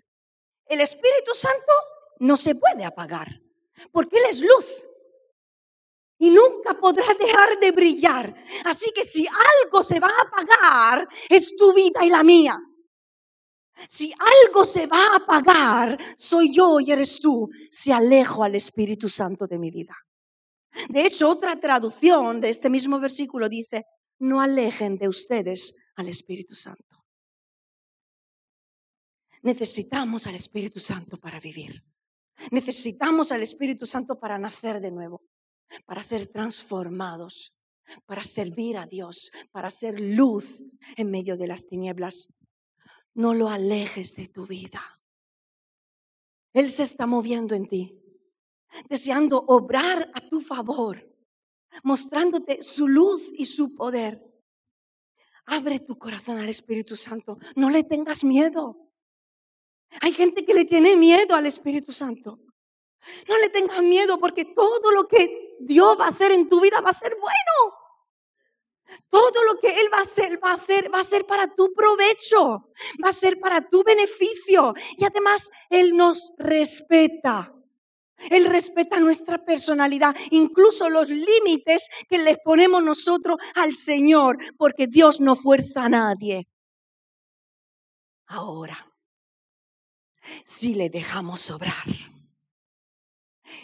El 0.67 0.81
Espíritu 0.81 1.33
Santo 1.35 1.73
no 2.19 2.37
se 2.37 2.55
puede 2.55 2.85
apagar, 2.85 3.41
porque 3.93 4.19
Él 4.19 4.25
es 4.29 4.41
luz 4.43 4.87
y 6.21 6.29
nunca 6.29 6.79
podrá 6.79 7.07
dejar 7.19 7.59
de 7.59 7.73
brillar. 7.73 8.35
Así 8.67 8.93
que 8.95 9.05
si 9.05 9.27
algo 9.27 9.83
se 9.83 9.99
va 9.99 10.09
a 10.09 10.23
apagar, 10.23 11.09
es 11.29 11.57
tu 11.57 11.73
vida 11.73 12.05
y 12.05 12.11
la 12.11 12.23
mía. 12.23 12.57
Si 13.89 14.12
algo 14.45 14.65
se 14.65 14.87
va 14.87 15.03
a 15.03 15.17
apagar, 15.17 15.99
soy 16.19 16.55
yo 16.55 16.79
y 16.79 16.93
eres 16.93 17.19
tú, 17.21 17.49
si 17.71 17.91
alejo 17.91 18.45
al 18.45 18.55
Espíritu 18.55 19.09
Santo 19.09 19.47
de 19.47 19.59
mi 19.59 19.71
vida. 19.71 19.97
De 20.91 21.07
hecho, 21.07 21.29
otra 21.29 21.59
traducción 21.59 22.41
de 22.41 22.50
este 22.50 22.69
mismo 22.69 23.00
versículo 23.00 23.49
dice, 23.49 23.87
no 24.19 24.43
alejen 24.43 24.99
de 24.99 25.09
ustedes 25.09 25.75
al 25.97 26.09
Espíritu 26.09 26.55
Santo. 26.55 26.99
Necesitamos 29.43 30.27
al 30.27 30.35
Espíritu 30.35 30.79
Santo 30.81 31.17
para 31.17 31.41
vivir. 31.41 31.83
Necesitamos 32.50 33.33
al 33.33 33.41
Espíritu 33.41 33.87
Santo 33.87 34.21
para 34.21 34.39
nacer 34.39 34.81
de 34.81 34.91
nuevo, 34.91 35.23
para 35.87 36.03
ser 36.03 36.27
transformados, 36.27 37.55
para 38.07 38.23
servir 38.23 38.77
a 38.77 38.87
Dios, 38.87 39.31
para 39.50 39.71
ser 39.71 40.00
luz 40.00 40.65
en 40.97 41.11
medio 41.11 41.37
de 41.37 41.47
las 41.47 41.67
tinieblas 41.67 42.29
no 43.15 43.35
lo 43.35 43.49
alejes 43.49 44.15
de 44.17 44.29
tu 44.29 44.47
vida. 44.47 44.83
Él 46.53 46.71
se 46.71 46.83
está 46.83 47.07
moviendo 47.07 47.55
en 47.55 47.67
ti, 47.67 47.97
deseando 48.89 49.45
obrar 49.47 50.11
a 50.15 50.29
tu 50.29 50.41
favor, 50.41 51.07
mostrándote 51.83 52.62
su 52.62 52.89
luz 52.89 53.31
y 53.35 53.45
su 53.45 53.75
poder. 53.75 54.25
Abre 55.47 55.81
tu 55.81 55.99
corazón 55.99 56.39
al 56.39 56.49
Espíritu 56.49 56.97
Santo, 56.97 57.39
no 57.57 57.71
le 57.71 57.85
tengas 57.85 58.25
miedo. 58.25 58.91
Hay 60.00 60.12
gente 60.12 60.45
que 60.45 60.55
le 60.55 60.65
tiene 60.65 60.97
miedo 60.97 61.35
al 61.35 61.47
Espíritu 61.47 61.93
Santo. 61.93 62.41
No 63.29 63.39
le 63.39 63.49
tengas 63.49 63.83
miedo 63.83 64.19
porque 64.19 64.45
todo 64.45 64.93
lo 64.93 65.09
que 65.09 65.50
Dios 65.61 65.97
va 65.99 66.07
a 66.07 66.09
hacer 66.09 66.33
en 66.33 66.49
tu 66.49 66.61
vida 66.61 66.81
va 66.81 66.90
a 66.90 66.95
ser 66.95 67.17
bueno. 67.21 67.76
Todo 69.09 69.45
lo 69.45 69.61
que 69.61 69.69
Él 69.69 69.87
va 69.93 69.99
a 69.99 70.02
hacer, 70.02 70.40
va 70.43 71.00
a 71.00 71.05
ser 71.05 71.26
para 71.26 71.55
tu 71.55 71.73
provecho, 71.73 72.71
va 73.05 73.11
a 73.11 73.12
ser 73.12 73.38
para 73.38 73.69
tu 73.69 73.85
beneficio. 73.85 74.75
Y 74.97 75.05
además, 75.05 75.50
Él 75.69 75.97
nos 75.97 76.33
respeta. 76.38 77.55
Él 78.31 78.47
respeta 78.47 79.00
nuestra 79.00 79.45
personalidad, 79.45 80.14
incluso 80.31 80.90
los 80.90 81.09
límites 81.09 81.88
que 82.09 82.19
le 82.19 82.37
ponemos 82.37 82.83
nosotros 82.83 83.38
al 83.55 83.75
Señor, 83.75 84.37
porque 84.59 84.87
Dios 84.87 85.21
no 85.21 85.37
fuerza 85.37 85.85
a 85.85 85.88
nadie. 85.88 86.49
Ahora, 88.26 88.93
si 90.45 90.75
le 90.75 90.90
dejamos 90.90 91.50
obrar, 91.50 91.87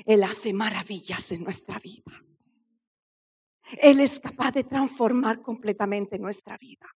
Él 0.05 0.23
hace 0.23 0.53
maravillas 0.53 1.33
en 1.33 1.45
nuestra 1.45 1.79
vida. 1.79 2.25
Él 3.81 4.01
es 4.01 4.21
capaz 4.21 4.53
de 4.53 4.65
transformar 4.65 5.43
completamente 5.43 6.19
nuestra 6.19 6.57
vida. 6.57 6.87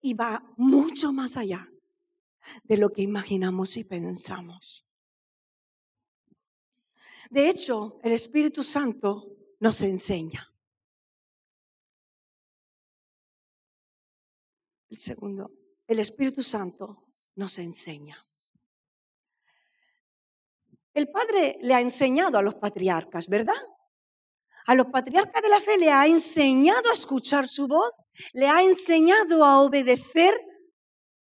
Y 0.00 0.14
va 0.14 0.44
mucho 0.56 1.12
más 1.12 1.36
allá 1.36 1.68
de 2.64 2.76
lo 2.76 2.90
que 2.90 3.02
imaginamos 3.02 3.76
y 3.76 3.84
pensamos. 3.84 4.84
De 7.30 7.48
hecho, 7.48 8.00
el 8.02 8.12
Espíritu 8.12 8.64
Santo 8.64 9.36
nos 9.60 9.80
enseña. 9.82 10.52
El 14.90 14.98
segundo, 14.98 15.52
el 15.86 16.00
Espíritu 16.00 16.42
Santo 16.42 17.06
nos 17.36 17.58
enseña. 17.58 18.26
El 20.94 21.08
Padre 21.08 21.58
le 21.62 21.72
ha 21.72 21.80
enseñado 21.80 22.36
a 22.36 22.42
los 22.42 22.56
patriarcas, 22.56 23.26
¿verdad? 23.26 23.54
A 24.66 24.74
los 24.74 24.86
patriarcas 24.86 25.42
de 25.42 25.48
la 25.48 25.60
fe 25.60 25.78
le 25.78 25.90
ha 25.90 26.06
enseñado 26.06 26.90
a 26.90 26.92
escuchar 26.92 27.46
su 27.46 27.66
voz, 27.66 27.94
le 28.34 28.46
ha 28.46 28.62
enseñado 28.62 29.44
a 29.44 29.62
obedecer 29.62 30.38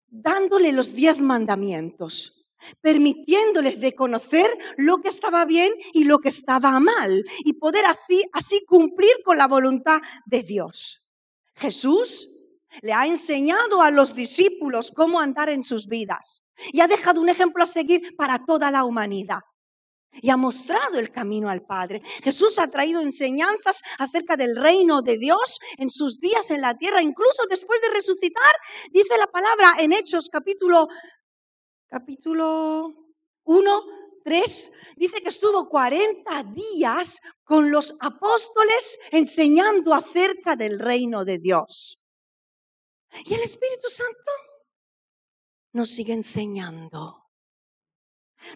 dándole 0.08 0.72
los 0.72 0.94
diez 0.94 1.20
mandamientos, 1.20 2.48
permitiéndoles 2.82 3.80
de 3.80 3.94
conocer 3.94 4.50
lo 4.78 4.98
que 4.98 5.10
estaba 5.10 5.46
bien 5.46 5.72
y 5.94 6.04
lo 6.06 6.18
que 6.18 6.30
estaba 6.30 6.80
mal 6.80 7.24
y 7.46 7.54
poder 7.54 7.86
así, 7.86 8.24
así 8.34 8.66
cumplir 8.66 9.14
con 9.24 9.38
la 9.38 9.48
voluntad 9.48 10.00
de 10.26 10.42
Dios. 10.42 11.06
Jesús 11.56 12.28
le 12.82 12.94
ha 12.94 13.06
enseñado 13.06 13.84
a 13.84 13.92
los 13.92 14.16
discípulos 14.16 14.92
cómo 14.92 15.20
andar 15.20 15.50
en 15.50 15.64
sus 15.64 15.88
vidas 15.88 16.44
y 16.74 16.82
ha 16.82 16.88
dejado 16.88 17.22
un 17.22 17.30
ejemplo 17.30 17.64
a 17.64 17.68
seguir 17.68 18.16
para 18.18 18.46
toda 18.46 18.72
la 18.72 18.84
humanidad 18.84 19.42
y 20.14 20.30
ha 20.30 20.38
mostrado 20.38 21.00
el 21.00 21.12
camino 21.12 21.50
al 21.50 21.66
Padre. 21.66 22.02
Jesús 22.24 22.60
ha 22.60 22.70
traído 22.70 23.02
enseñanzas 23.02 23.82
acerca 23.98 24.36
del 24.36 24.56
reino 24.56 25.02
de 25.02 25.18
Dios 25.18 25.60
en 25.78 25.90
sus 25.90 26.20
días 26.20 26.52
en 26.52 26.62
la 26.62 26.78
tierra, 26.78 27.02
incluso 27.02 27.44
después 27.50 27.82
de 27.82 27.90
resucitar, 27.90 28.54
dice 28.92 29.18
la 29.18 29.28
palabra 29.28 29.76
en 29.80 29.94
Hechos 29.94 30.30
capítulo 30.32 30.88
capítulo 31.88 32.94
1 33.44 33.84
3 34.24 34.72
dice 34.98 35.22
que 35.22 35.30
estuvo 35.30 35.68
40 35.68 36.44
días 36.54 37.20
con 37.44 37.72
los 37.72 37.96
apóstoles 38.00 39.00
enseñando 39.12 39.94
acerca 39.94 40.56
del 40.56 40.78
reino 40.80 41.26
de 41.26 41.40
Dios. 41.40 42.00
Y 43.26 43.34
el 43.34 43.42
Espíritu 43.42 43.90
Santo 43.90 44.32
nos 45.74 45.90
sigue 45.90 46.14
enseñando 46.14 47.19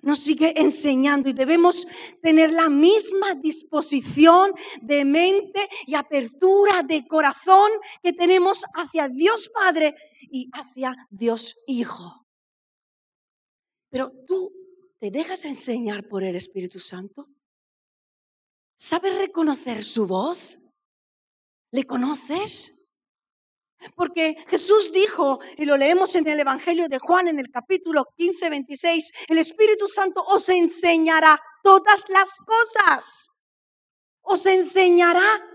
nos 0.02 0.20
sigue 0.20 0.54
enseñando 0.60 1.30
y 1.30 1.34
debemos 1.34 1.88
tener 2.22 2.52
la 2.52 2.70
misma 2.70 3.36
disposición 3.36 4.54
de 4.82 5.06
mente 5.06 5.68
y 5.86 5.96
apertura 5.96 6.84
de 6.84 7.06
corazón 7.08 7.72
que 8.02 8.13
tenemos 8.13 8.63
hacia 8.74 9.10
Dios 9.10 9.50
Padre 9.54 9.96
y 10.22 10.50
hacia 10.54 10.96
Dios 11.10 11.56
Hijo. 11.68 12.25
Pero 13.90 14.12
tú 14.28 14.52
te 15.00 15.12
dejas 15.12 15.46
enseñar 15.46 16.08
por 16.08 16.24
el 16.24 16.36
Espíritu 16.36 16.80
Santo. 16.80 17.30
¿Sabes 18.75 19.18
reconocer 19.18 19.84
su 19.84 20.08
voz? 20.08 20.60
¿Le 21.72 21.86
conoces? 21.86 22.83
Porque 23.96 24.36
Jesús 24.48 24.92
dijo, 24.92 25.40
y 25.58 25.66
lo 25.66 25.78
leemos 25.78 26.16
en 26.16 26.28
el 26.28 26.40
Evangelio 26.40 26.88
de 26.88 27.00
Juan 27.00 27.28
en 27.28 27.40
el 27.40 27.50
capítulo 27.50 28.06
15, 28.18 28.50
26, 28.50 29.12
el 29.28 29.38
Espíritu 29.38 29.88
Santo 29.88 30.22
os 30.22 30.48
enseñará 30.50 31.40
todas 31.63 32.06
las 32.10 32.38
cosas. 32.40 33.30
Os 34.22 34.46
enseñará. 34.46 35.50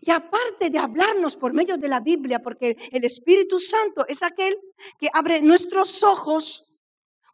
Y 0.00 0.10
aparte 0.10 0.68
de 0.70 0.78
hablarnos 0.78 1.36
por 1.36 1.54
medio 1.54 1.78
de 1.78 1.88
la 1.88 2.00
Biblia, 2.00 2.40
porque 2.42 2.76
el 2.92 3.04
Espíritu 3.04 3.58
Santo 3.58 4.06
es 4.06 4.22
aquel 4.22 4.54
que 4.98 5.08
abre 5.12 5.40
nuestros 5.40 6.02
ojos 6.02 6.75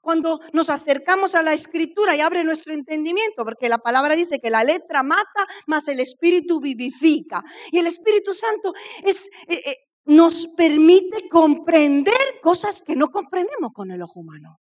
cuando 0.02 0.40
nos 0.52 0.68
acercamos 0.68 1.34
a 1.34 1.42
la 1.42 1.54
escritura 1.54 2.14
y 2.14 2.20
abre 2.20 2.44
nuestro 2.44 2.74
entendimiento, 2.74 3.44
porque 3.44 3.68
la 3.68 3.78
palabra 3.78 4.16
dice 4.16 4.40
que 4.40 4.50
la 4.50 4.64
letra 4.64 5.02
mata, 5.02 5.46
más 5.66 5.86
el 5.88 6.00
espíritu 6.00 6.60
vivifica. 6.60 7.42
Y 7.70 7.78
el 7.78 7.86
Espíritu 7.86 8.34
Santo 8.34 8.74
es, 9.04 9.30
eh, 9.46 9.62
eh, 9.64 9.76
nos 10.06 10.48
permite 10.48 11.28
comprender 11.28 12.40
cosas 12.42 12.82
que 12.82 12.96
no 12.96 13.08
comprendemos 13.08 13.72
con 13.72 13.92
el 13.92 14.02
ojo 14.02 14.20
humano. 14.20 14.58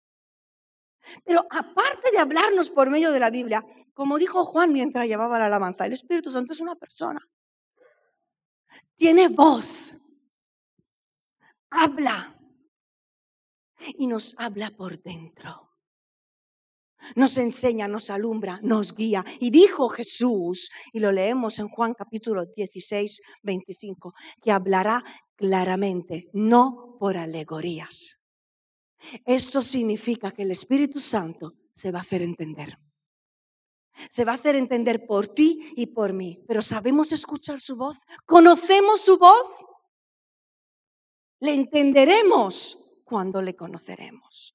Pero 1.24 1.46
aparte 1.50 2.10
de 2.12 2.18
hablarnos 2.18 2.68
por 2.68 2.90
medio 2.90 3.10
de 3.10 3.20
la 3.20 3.30
Biblia, 3.30 3.64
como 3.94 4.18
dijo 4.18 4.44
Juan 4.44 4.74
mientras 4.74 5.08
llevaba 5.08 5.38
la 5.38 5.46
alabanza, 5.46 5.86
el 5.86 5.94
Espíritu 5.94 6.30
Santo 6.30 6.52
es 6.52 6.60
una 6.60 6.76
persona. 6.76 7.20
Tiene 8.94 9.28
voz. 9.28 9.96
Habla 11.70 12.39
y 13.96 14.06
nos 14.06 14.34
habla 14.38 14.70
por 14.70 15.02
dentro. 15.02 15.70
Nos 17.16 17.38
enseña, 17.38 17.88
nos 17.88 18.10
alumbra, 18.10 18.60
nos 18.62 18.94
guía. 18.94 19.24
Y 19.40 19.50
dijo 19.50 19.88
Jesús, 19.88 20.70
y 20.92 21.00
lo 21.00 21.12
leemos 21.12 21.58
en 21.58 21.68
Juan 21.68 21.94
capítulo 21.94 22.44
16, 22.44 23.22
25, 23.42 24.14
que 24.42 24.52
hablará 24.52 25.02
claramente, 25.34 26.28
no 26.32 26.96
por 26.98 27.16
alegorías. 27.16 28.18
Eso 29.24 29.62
significa 29.62 30.30
que 30.30 30.42
el 30.42 30.50
Espíritu 30.50 31.00
Santo 31.00 31.54
se 31.72 31.90
va 31.90 32.00
a 32.00 32.02
hacer 32.02 32.22
entender. 32.22 32.78
Se 34.08 34.24
va 34.24 34.32
a 34.32 34.34
hacer 34.36 34.56
entender 34.56 35.06
por 35.06 35.28
ti 35.28 35.72
y 35.76 35.86
por 35.86 36.12
mí. 36.12 36.42
Pero 36.46 36.62
¿sabemos 36.62 37.12
escuchar 37.12 37.60
su 37.60 37.76
voz? 37.76 37.98
¿Conocemos 38.26 39.00
su 39.00 39.18
voz? 39.18 39.46
Le 41.40 41.54
entenderemos 41.54 42.89
cuando 43.10 43.42
le 43.42 43.56
conoceremos. 43.56 44.54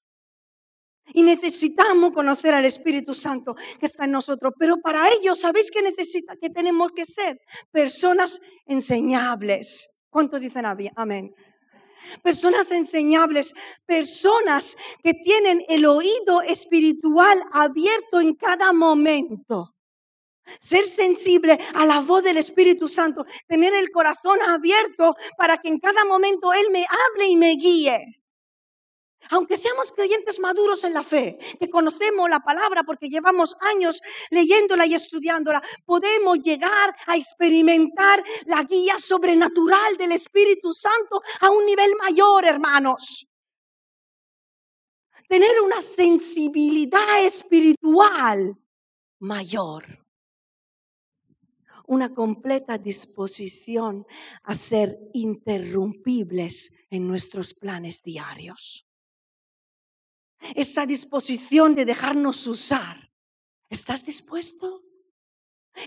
Y 1.13 1.23
necesitamos 1.23 2.13
conocer 2.13 2.53
al 2.53 2.63
Espíritu 2.63 3.13
Santo 3.13 3.53
que 3.53 3.85
está 3.85 4.05
en 4.05 4.11
nosotros. 4.11 4.53
Pero 4.57 4.77
para 4.77 5.09
ello, 5.09 5.35
¿sabéis 5.35 5.69
qué 5.69 5.81
necesita? 5.81 6.37
Que 6.37 6.49
tenemos 6.49 6.93
que 6.93 7.03
ser 7.03 7.37
personas 7.69 8.39
enseñables. 8.65 9.89
¿Cuántos 10.09 10.39
dicen 10.39 10.65
amén? 10.65 11.35
Personas 12.23 12.71
enseñables, 12.71 13.53
personas 13.85 14.77
que 15.03 15.13
tienen 15.13 15.61
el 15.67 15.85
oído 15.85 16.41
espiritual 16.41 17.37
abierto 17.51 18.21
en 18.21 18.35
cada 18.35 18.71
momento. 18.71 19.75
Ser 20.61 20.85
sensible 20.85 21.59
a 21.73 21.85
la 21.85 21.99
voz 21.99 22.23
del 22.23 22.37
Espíritu 22.37 22.87
Santo, 22.87 23.25
tener 23.47 23.73
el 23.73 23.89
corazón 23.89 24.39
abierto 24.47 25.15
para 25.37 25.57
que 25.57 25.69
en 25.69 25.79
cada 25.79 26.05
momento 26.05 26.53
Él 26.53 26.67
me 26.71 26.85
hable 26.85 27.27
y 27.27 27.35
me 27.35 27.55
guíe. 27.55 28.24
Aunque 29.31 29.57
seamos 29.57 29.91
creyentes 29.91 30.39
maduros 30.39 30.83
en 30.83 30.93
la 30.93 31.03
fe, 31.03 31.37
que 31.59 31.69
conocemos 31.69 32.29
la 32.29 32.39
palabra 32.39 32.83
porque 32.83 33.09
llevamos 33.09 33.55
años 33.61 34.01
leyéndola 34.29 34.85
y 34.85 34.93
estudiándola, 34.93 35.61
podemos 35.85 36.39
llegar 36.39 36.95
a 37.07 37.15
experimentar 37.15 38.23
la 38.45 38.63
guía 38.63 38.97
sobrenatural 38.97 39.97
del 39.97 40.11
Espíritu 40.11 40.71
Santo 40.73 41.21
a 41.41 41.49
un 41.49 41.65
nivel 41.65 41.95
mayor, 41.95 42.45
hermanos. 42.45 43.27
Tener 45.27 45.59
una 45.61 45.81
sensibilidad 45.81 47.25
espiritual 47.25 48.55
mayor. 49.19 50.05
Una 51.87 52.13
completa 52.13 52.77
disposición 52.77 54.05
a 54.43 54.55
ser 54.55 54.97
interrumpibles 55.13 56.73
en 56.89 57.07
nuestros 57.07 57.53
planes 57.53 58.01
diarios 58.01 58.84
esa 60.53 60.85
disposición 60.85 61.75
de 61.75 61.85
dejarnos 61.85 62.45
usar. 62.47 63.09
¿Estás 63.69 64.05
dispuesto? 64.05 64.83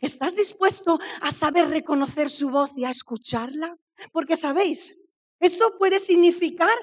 ¿Estás 0.02 0.34
dispuesto 0.36 0.98
a 1.22 1.32
saber 1.32 1.68
reconocer 1.68 2.28
su 2.28 2.50
voz 2.50 2.76
y 2.76 2.84
a 2.84 2.90
escucharla? 2.90 3.76
Porque 4.12 4.36
sabéis, 4.36 4.96
esto 5.40 5.78
puede 5.78 6.00
significar 6.00 6.76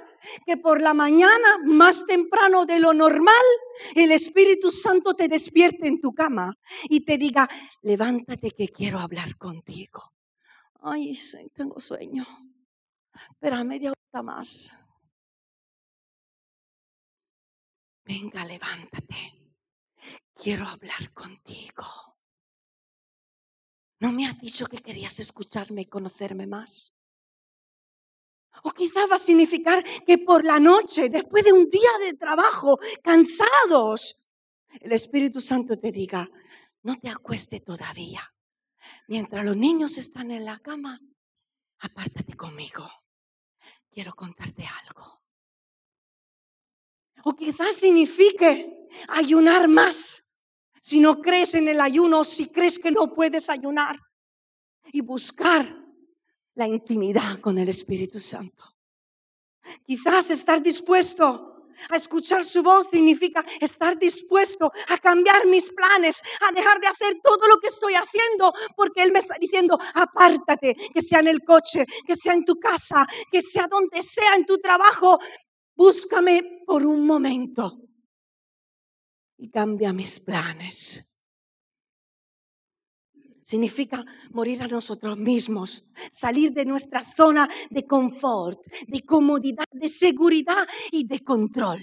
que 0.46 0.58
por 0.58 0.82
la 0.82 0.94
mañana, 0.94 1.60
más 1.65 2.05
temprano 2.05 2.65
de 2.65 2.79
lo 2.79 2.94
normal, 2.94 3.44
el 3.96 4.12
Espíritu 4.12 4.72
Santo 4.72 5.13
te 5.13 5.27
despierte 5.27 5.88
en 5.88 6.00
tu 6.00 6.13
cama 6.13 6.58
y 6.89 7.01
te 7.01 7.17
diga, 7.17 7.50
levántate 7.82 8.51
que 8.51 8.70
quiero 8.70 9.00
hablar 9.00 9.38
contigo. 9.38 10.13
Ay, 10.82 11.17
tengo 11.53 11.79
sueño, 11.79 12.25
pero 13.39 13.58
a 13.58 13.63
media 13.63 13.91
hora 13.91 14.24
más. 14.24 14.74
Venga, 18.06 18.46
levántate, 18.46 19.34
quiero 20.34 20.68
hablar 20.68 21.12
contigo. 21.14 21.86
¿No 24.00 24.12
me 24.12 24.28
has 24.28 24.40
dicho 24.40 24.68
que 24.68 24.78
querías 24.78 25.20
escucharme 25.20 25.82
y 25.82 25.86
conocerme 25.86 26.46
más? 26.46 26.94
O 28.64 28.72
quizá 28.72 29.06
va 29.08 29.16
a 29.16 29.20
significar 29.20 29.84
que 30.06 30.18
por 30.18 30.46
la 30.46 30.60
noche, 30.60 31.10
después 31.10 31.44
de 31.44 31.54
un 31.54 31.70
día 31.70 31.90
de 32.02 32.14
trabajo, 32.14 32.80
cansados, 33.04 34.24
el 34.80 34.92
Espíritu 34.92 35.42
Santo 35.42 35.78
te 35.80 35.92
diga, 35.92 36.30
no 36.84 36.98
te 37.00 37.10
acueste 37.10 37.60
todavía. 37.60 38.22
Mientras 39.08 39.44
los 39.44 39.58
niños 39.58 39.98
están 39.98 40.32
en 40.32 40.46
la 40.46 40.60
cama, 40.60 41.00
apártate 41.79 42.36
conmigo. 42.36 42.90
Quiero 43.90 44.14
contarte 44.14 44.66
algo. 44.66 45.25
O 47.27 47.33
quizás 47.33 47.75
signifique 47.75 48.88
ayunar 49.07 49.68
más. 49.68 50.24
Si 50.79 51.00
no 51.00 51.22
crees 51.22 51.55
en 51.55 51.68
el 51.68 51.81
ayuno, 51.81 52.24
si 52.24 52.51
crees 52.51 52.77
que 52.77 52.92
no 52.92 53.14
puedes 53.14 53.50
ayunar. 53.50 54.00
Y 54.94 55.01
buscar 55.01 55.66
la 56.53 56.68
intimidad 56.68 57.40
con 57.40 57.57
el 57.57 57.68
Espíritu 57.70 58.20
Santo. 58.20 58.64
Quizás 59.83 60.29
estar 60.29 60.61
dispuesto 60.61 61.55
a 61.90 61.96
escuchar 61.96 62.44
su 62.44 62.64
voz 62.64 62.90
significa 62.90 63.44
estar 63.59 63.98
dispuesto 63.98 64.72
a 64.88 64.98
cambiar 65.00 65.46
mis 65.48 65.70
planes, 65.72 66.22
a 66.48 66.51
dejar 66.51 66.79
de 66.79 66.88
hacer 66.88 67.16
todo 67.24 67.48
lo 67.48 67.57
que 67.57 67.68
estoy 67.68 67.94
haciendo, 67.96 68.53
porque 68.75 69.01
Él 69.01 69.11
me 69.11 69.20
está 69.20 69.35
diciendo, 69.40 69.77
apártate, 69.96 70.75
que 70.94 71.01
sea 71.01 71.20
en 71.20 71.27
el 71.27 71.44
coche, 71.44 71.85
que 72.05 72.16
sea 72.16 72.33
en 72.33 72.46
tu 72.46 72.55
casa, 72.55 73.05
que 73.31 73.42
sea 73.42 73.68
donde 73.68 74.01
sea 74.01 74.35
en 74.35 74.46
tu 74.46 74.57
trabajo, 74.59 75.20
búscame 75.75 76.64
por 76.66 76.85
un 76.85 77.05
momento 77.05 77.81
y 79.38 79.50
cambia 79.50 79.94
mis 79.94 80.20
planes. 80.20 81.03
Significa 83.42 84.03
morir 84.31 84.64
a 84.64 84.68
nosotros 84.68 85.18
mismos, 85.18 85.83
salir 86.11 86.51
de 86.51 86.66
nuestra 86.66 87.03
zona 87.03 87.48
de 87.70 87.85
confort, 87.85 88.59
de 88.88 89.01
comodidad, 89.05 89.66
de 89.72 89.88
seguridad 89.88 90.68
y 90.92 91.05
de 91.05 91.24
control. 91.24 91.77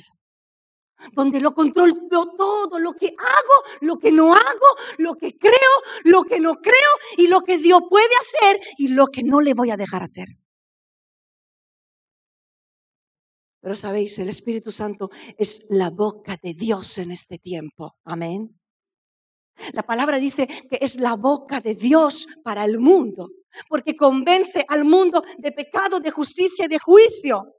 Donde 1.12 1.40
lo 1.40 1.52
controlo 1.52 1.94
todo, 2.08 2.78
lo 2.78 2.94
que 2.94 3.14
hago, 3.16 3.78
lo 3.80 3.98
que 3.98 4.10
no 4.10 4.34
hago, 4.34 4.66
lo 4.98 5.14
que 5.14 5.38
creo, 5.38 5.52
lo 6.04 6.24
que 6.24 6.40
no 6.40 6.56
creo 6.56 6.74
y 7.16 7.28
lo 7.28 7.42
que 7.42 7.58
Dios 7.58 7.82
puede 7.88 8.14
hacer 8.20 8.60
y 8.78 8.88
lo 8.88 9.06
que 9.06 9.22
no 9.22 9.40
le 9.40 9.54
voy 9.54 9.70
a 9.70 9.76
dejar 9.76 10.02
hacer. 10.02 10.41
Pero 13.62 13.76
sabéis, 13.76 14.18
el 14.18 14.28
Espíritu 14.28 14.72
Santo 14.72 15.08
es 15.38 15.66
la 15.70 15.90
boca 15.90 16.36
de 16.42 16.52
Dios 16.52 16.98
en 16.98 17.12
este 17.12 17.38
tiempo. 17.38 17.96
Amén. 18.04 18.60
La 19.72 19.84
palabra 19.84 20.18
dice 20.18 20.46
que 20.46 20.78
es 20.80 20.96
la 20.96 21.14
boca 21.14 21.60
de 21.60 21.76
Dios 21.76 22.26
para 22.42 22.64
el 22.64 22.80
mundo, 22.80 23.30
porque 23.68 23.96
convence 23.96 24.64
al 24.68 24.84
mundo 24.84 25.22
de 25.38 25.52
pecado, 25.52 26.00
de 26.00 26.10
justicia 26.10 26.64
y 26.64 26.68
de 26.68 26.78
juicio. 26.80 27.54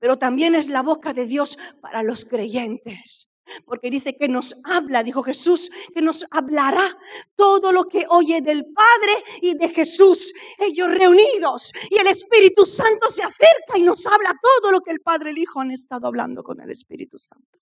Pero 0.00 0.18
también 0.18 0.56
es 0.56 0.68
la 0.68 0.82
boca 0.82 1.12
de 1.12 1.26
Dios 1.26 1.58
para 1.80 2.02
los 2.02 2.24
creyentes. 2.24 3.31
Porque 3.66 3.90
dice 3.90 4.16
que 4.16 4.28
nos 4.28 4.56
habla, 4.64 5.02
dijo 5.02 5.22
Jesús, 5.22 5.70
que 5.94 6.00
nos 6.00 6.24
hablará 6.30 6.96
todo 7.34 7.72
lo 7.72 7.84
que 7.84 8.06
oye 8.08 8.40
del 8.40 8.66
Padre 8.72 9.24
y 9.40 9.54
de 9.54 9.68
Jesús, 9.68 10.32
ellos 10.58 10.90
reunidos. 10.90 11.72
Y 11.90 11.98
el 11.98 12.06
Espíritu 12.06 12.64
Santo 12.64 13.10
se 13.10 13.22
acerca 13.22 13.76
y 13.76 13.82
nos 13.82 14.06
habla 14.06 14.32
todo 14.40 14.72
lo 14.72 14.80
que 14.80 14.92
el 14.92 15.00
Padre 15.00 15.30
y 15.30 15.32
el 15.32 15.38
Hijo 15.38 15.60
han 15.60 15.70
estado 15.70 16.06
hablando 16.06 16.42
con 16.42 16.60
el 16.60 16.70
Espíritu 16.70 17.18
Santo. 17.18 17.58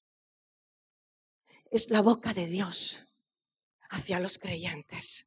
Es 1.70 1.90
la 1.90 2.02
boca 2.02 2.34
de 2.34 2.46
Dios 2.46 3.00
hacia 3.90 4.20
los 4.20 4.38
creyentes. 4.38 5.26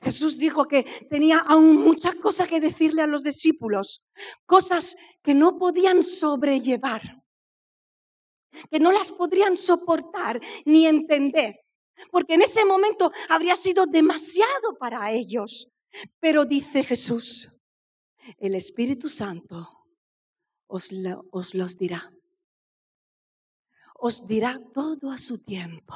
Jesús 0.00 0.38
dijo 0.38 0.64
que 0.66 0.84
tenía 1.10 1.38
aún 1.38 1.76
muchas 1.76 2.14
cosas 2.16 2.48
que 2.48 2.60
decirle 2.60 3.02
a 3.02 3.06
los 3.06 3.24
discípulos, 3.24 4.02
cosas 4.46 4.96
que 5.22 5.34
no 5.34 5.58
podían 5.58 6.02
sobrellevar 6.02 7.17
que 8.70 8.80
no 8.80 8.92
las 8.92 9.12
podrían 9.12 9.56
soportar 9.56 10.40
ni 10.64 10.86
entender, 10.86 11.60
porque 12.10 12.34
en 12.34 12.42
ese 12.42 12.64
momento 12.64 13.12
habría 13.28 13.56
sido 13.56 13.86
demasiado 13.86 14.76
para 14.78 15.10
ellos. 15.12 15.70
Pero 16.20 16.44
dice 16.44 16.84
Jesús, 16.84 17.50
el 18.38 18.54
Espíritu 18.54 19.08
Santo 19.08 19.86
os, 20.66 20.90
os 21.30 21.54
los 21.54 21.78
dirá. 21.78 22.12
Os 23.94 24.26
dirá 24.26 24.60
todo 24.72 25.10
a 25.10 25.18
su 25.18 25.38
tiempo. 25.38 25.94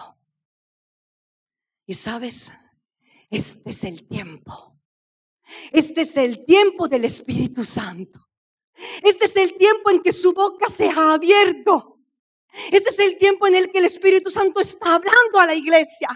Y 1.86 1.94
sabes, 1.94 2.52
este 3.30 3.70
es 3.70 3.84
el 3.84 4.08
tiempo. 4.08 4.76
Este 5.72 6.02
es 6.02 6.16
el 6.16 6.44
tiempo 6.44 6.88
del 6.88 7.04
Espíritu 7.04 7.64
Santo. 7.64 8.28
Este 9.02 9.26
es 9.26 9.36
el 9.36 9.56
tiempo 9.56 9.90
en 9.90 10.02
que 10.02 10.12
su 10.12 10.32
boca 10.32 10.68
se 10.68 10.88
ha 10.88 11.12
abierto 11.14 11.91
este 12.70 12.90
es 12.90 12.98
el 12.98 13.18
tiempo 13.18 13.46
en 13.46 13.54
el 13.54 13.70
que 13.70 13.78
el 13.78 13.86
Espíritu 13.86 14.30
Santo 14.30 14.60
está 14.60 14.94
hablando 14.94 15.40
a 15.40 15.46
la 15.46 15.54
iglesia. 15.54 16.08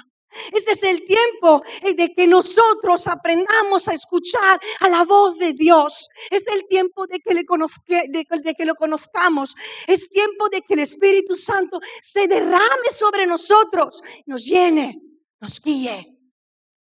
Este 0.53 0.73
es 0.73 0.83
el 0.83 1.05
tiempo 1.05 1.63
de 1.97 2.13
que 2.15 2.27
nosotros 2.27 3.07
aprendamos 3.07 3.89
a 3.89 3.95
escuchar 3.95 4.61
a 4.81 4.89
la 4.89 5.05
voz 5.05 5.39
de 5.39 5.53
Dios. 5.53 6.09
Es 6.31 6.47
el 6.49 6.67
tiempo 6.69 7.07
de 7.07 7.21
que, 7.21 7.35
le 7.35 7.45
de 7.45 8.55
que 8.55 8.65
lo 8.65 8.75
conozcamos. 8.75 9.55
Es 9.87 10.09
tiempo 10.11 10.49
de 10.51 10.63
que 10.63 10.75
el 10.75 10.81
Espíritu 10.81 11.35
Santo 11.35 11.81
se 12.03 12.27
derrame 12.27 12.91
sobre 12.91 13.27
nosotros, 13.27 14.03
nos 14.27 14.45
llene, 14.45 15.01
nos 15.41 15.61
guíe, 15.61 16.19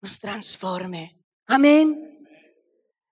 nos 0.01 0.19
transforme. 0.19 1.17
Amén. 1.47 2.25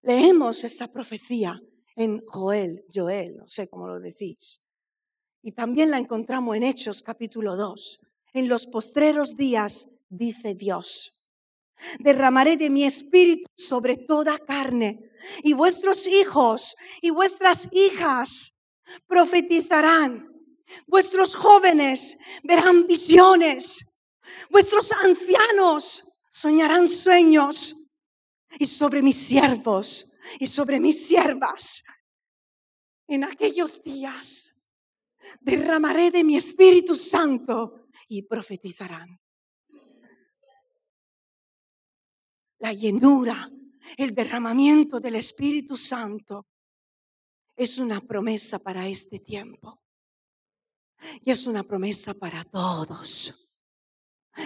Leemos 0.02 0.64
esa 0.64 0.88
profecía 0.88 1.60
en 1.96 2.24
Joel, 2.28 2.86
Joel, 2.94 3.36
no 3.36 3.48
sé 3.48 3.68
cómo 3.68 3.88
lo 3.88 4.00
decís. 4.00 4.62
Y 5.42 5.54
también 5.54 5.90
la 5.90 5.98
encontramos 5.98 6.56
en 6.58 6.64
Hechos 6.64 7.02
capítulo 7.02 7.56
2. 7.56 8.00
en 8.34 8.48
los 8.48 8.68
postreros 8.68 9.38
días, 9.38 9.88
dice 10.10 10.54
Dios. 10.54 11.20
Derramaré 12.00 12.58
de 12.58 12.70
mi 12.70 12.84
espíritu 12.84 13.50
sobre 13.56 13.96
toda 13.96 14.38
carne, 14.38 15.12
y 15.42 15.54
vuestros 15.54 16.06
hijos 16.06 16.76
y 17.02 17.10
vuestras 17.10 17.68
hijas 17.72 18.54
profetizarán. 19.08 20.28
Vuestros 20.86 21.36
jóvenes 21.36 22.18
verán 22.44 22.86
visiones. 22.86 23.86
Vuestros 24.52 24.92
ancianos 24.92 26.04
soñarán 26.30 26.88
sueños. 26.88 27.76
Y 28.60 28.66
sobre 28.66 29.02
mis 29.02 29.16
siervos 29.16 30.12
y 30.40 30.48
sobre 30.48 30.80
mis 30.80 31.08
siervas, 31.08 31.84
en 33.08 33.24
aquellos 33.24 33.82
días 33.84 34.59
derramaré 35.42 36.12
de 36.12 36.24
mi 36.24 36.38
Espíritu 36.38 36.96
Santo 36.96 37.88
y 38.08 38.24
profetizarán. 38.24 39.20
La 42.60 42.74
llenura, 42.74 43.50
el 43.98 44.14
derramamiento 44.14 45.00
del 45.00 45.16
Espíritu 45.16 45.78
Santo 45.78 46.48
es 47.56 47.78
una 47.78 48.02
promesa 48.02 48.60
para 48.60 48.88
este 48.88 49.20
tiempo. 49.20 49.82
Y 51.22 51.32
es 51.32 51.48
una 51.48 51.64
promesa 51.64 52.14
para 52.14 52.44
todos, 52.44 53.50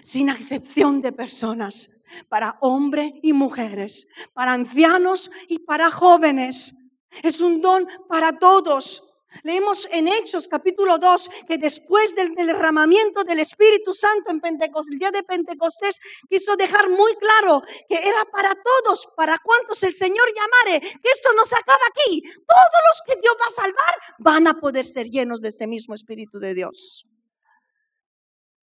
sin 0.03 0.29
excepción 0.29 1.01
de 1.01 1.11
personas, 1.11 1.89
para 2.29 2.57
hombres 2.61 3.13
y 3.23 3.33
mujeres, 3.33 4.07
para 4.33 4.53
ancianos 4.53 5.31
y 5.47 5.59
para 5.59 5.89
jóvenes. 5.89 6.75
Es 7.23 7.41
un 7.41 7.61
don 7.61 7.87
para 8.07 8.37
todos. 8.37 9.12
Leemos 9.41 9.87
en 9.91 10.07
Hechos 10.07 10.47
capítulo 10.47 10.97
2 10.99 11.29
que 11.47 11.57
después 11.57 12.15
del, 12.15 12.35
derramamiento 12.35 13.23
del 13.23 13.39
Espíritu 13.39 13.93
Santo 13.93 14.29
en 14.29 14.39
Pentecostés, 14.39 14.93
el 14.93 14.99
día 14.99 15.11
de 15.11 15.23
Pentecostés, 15.23 15.99
quiso 16.29 16.55
dejar 16.55 16.89
muy 16.89 17.13
claro 17.15 17.63
que 17.89 17.95
era 17.95 18.23
para 18.31 18.53
todos, 18.53 19.07
para 19.17 19.37
cuantos 19.39 19.81
el 19.83 19.93
Señor 19.93 20.27
llamare, 20.35 20.81
que 20.81 21.09
esto 21.09 21.33
no 21.33 21.45
se 21.45 21.55
acaba 21.55 21.81
aquí. 21.89 22.21
Todos 22.21 22.81
los 22.89 23.01
que 23.07 23.21
Dios 23.21 23.35
va 23.41 23.47
a 23.47 23.49
salvar 23.49 23.95
van 24.19 24.47
a 24.47 24.59
poder 24.59 24.85
ser 24.85 25.09
llenos 25.09 25.41
de 25.41 25.49
ese 25.49 25.65
mismo 25.65 25.95
Espíritu 25.95 26.39
de 26.39 26.53
Dios. 26.53 27.05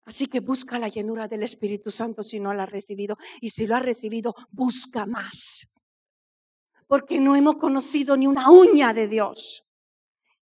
Así 0.05 0.29
que 0.29 0.39
busca 0.39 0.79
la 0.79 0.89
llenura 0.89 1.27
del 1.27 1.43
Espíritu 1.43 1.91
Santo 1.91 2.23
si 2.23 2.39
no 2.39 2.55
la 2.55 2.63
ha 2.63 2.67
recibido. 2.67 3.17
Y 3.41 3.51
si 3.51 3.67
lo 3.67 3.75
ha 3.75 3.81
recibido, 3.81 4.35
busca 4.51 5.05
más. 5.05 5.67
Porque 6.87 7.19
no 7.19 7.35
hemos 7.35 7.57
conocido 7.57 8.17
ni 8.17 8.29
una 8.29 8.49
uña 8.51 8.95
de 8.95 9.09
Dios. 9.09 9.66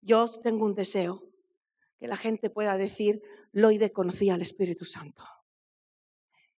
Yo 0.04 0.26
tengo 0.42 0.66
un 0.66 0.74
deseo, 0.74 1.22
que 1.98 2.06
la 2.06 2.18
gente 2.18 2.50
pueda 2.50 2.76
decir, 2.76 3.22
Loide 3.52 3.90
conocía 3.90 4.34
al 4.34 4.42
Espíritu 4.42 4.84
Santo. 4.84 5.24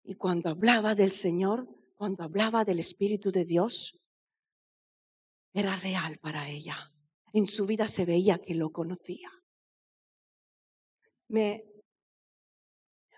Y 0.03 0.15
cuando 0.15 0.49
hablaba 0.49 0.95
del 0.95 1.11
Señor, 1.11 1.67
cuando 1.93 2.23
hablaba 2.23 2.65
del 2.65 2.79
Espíritu 2.79 3.31
de 3.31 3.45
Dios, 3.45 4.01
era 5.53 5.75
real 5.75 6.17
para 6.17 6.49
ella. 6.49 6.91
En 7.33 7.45
su 7.45 7.67
vida 7.67 7.87
se 7.87 8.05
veía 8.05 8.39
que 8.39 8.55
lo 8.55 8.71
conocía. 8.71 9.29
Me, 11.27 11.65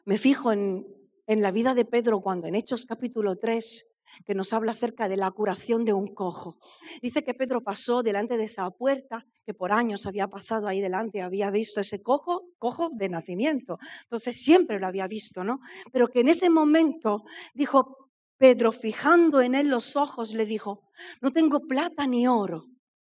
me 0.04 0.18
fijo 0.18 0.52
en, 0.52 0.86
en 1.26 1.42
la 1.42 1.52
vida 1.52 1.74
de 1.74 1.86
Pedro 1.86 2.20
cuando 2.20 2.48
en 2.48 2.56
Hechos 2.56 2.86
capítulo 2.86 3.38
3 3.38 3.87
que 4.26 4.36
nos 4.36 4.54
habla 4.54 4.72
acerca 4.72 5.08
de 5.08 5.18
la 5.18 5.32
curación 5.32 5.86
de 5.86 5.94
un 5.94 6.14
cojo. 6.14 6.58
Dice 7.02 7.24
que 7.24 7.34
Pedro 7.34 7.62
pasó 7.64 8.04
delante 8.04 8.38
de 8.38 8.46
esa 8.46 8.70
puerta, 8.72 9.26
que 9.46 9.54
por 9.54 9.72
años 9.72 10.06
había 10.06 10.28
pasado 10.28 10.68
ahí 10.68 10.82
delante, 10.82 11.22
había 11.22 11.50
visto 11.52 11.82
ese 11.82 12.02
cojo, 12.02 12.50
cojo 12.58 12.90
de 12.94 13.10
nacimiento. 13.10 13.78
Entonces 14.04 14.42
siempre 14.42 14.80
lo 14.80 14.88
había 14.88 15.08
visto, 15.08 15.44
¿no? 15.44 15.60
Pero 15.92 16.08
que 16.08 16.22
en 16.22 16.30
ese 16.30 16.50
momento 16.50 17.24
dijo 17.54 18.10
Pedro, 18.38 18.72
fijando 18.72 19.42
en 19.42 19.56
él 19.56 19.70
los 19.70 19.96
ojos, 19.96 20.34
le 20.34 20.46
dijo, 20.46 20.84
no 21.22 21.32
tengo 21.32 21.62
plata 21.62 22.06
ni 22.06 22.28
oro. 22.28 22.66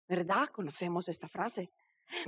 ¿Verdad? 0.07 0.47
Conocemos 0.47 1.07
esta 1.07 1.27
frase 1.27 1.69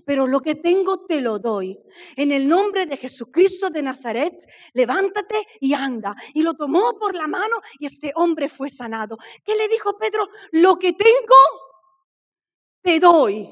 pero 0.05 0.27
lo 0.27 0.39
que 0.39 0.55
tengo 0.55 1.05
te 1.05 1.21
lo 1.21 1.39
doy. 1.39 1.77
En 2.15 2.31
el 2.31 2.47
nombre 2.47 2.85
de 2.85 2.97
Jesucristo 2.97 3.69
de 3.69 3.81
Nazaret, 3.81 4.33
levántate 4.73 5.35
y 5.59 5.73
anda. 5.73 6.15
Y 6.33 6.43
lo 6.43 6.53
tomó 6.53 6.97
por 6.99 7.15
la 7.15 7.27
mano 7.27 7.55
y 7.79 7.85
este 7.85 8.11
hombre 8.15 8.49
fue 8.49 8.69
sanado. 8.69 9.17
¿Qué 9.43 9.55
le 9.55 9.67
dijo 9.67 9.97
Pedro? 9.97 10.27
Lo 10.51 10.77
que 10.77 10.93
tengo, 10.93 11.35
te 12.81 12.99
doy. 12.99 13.49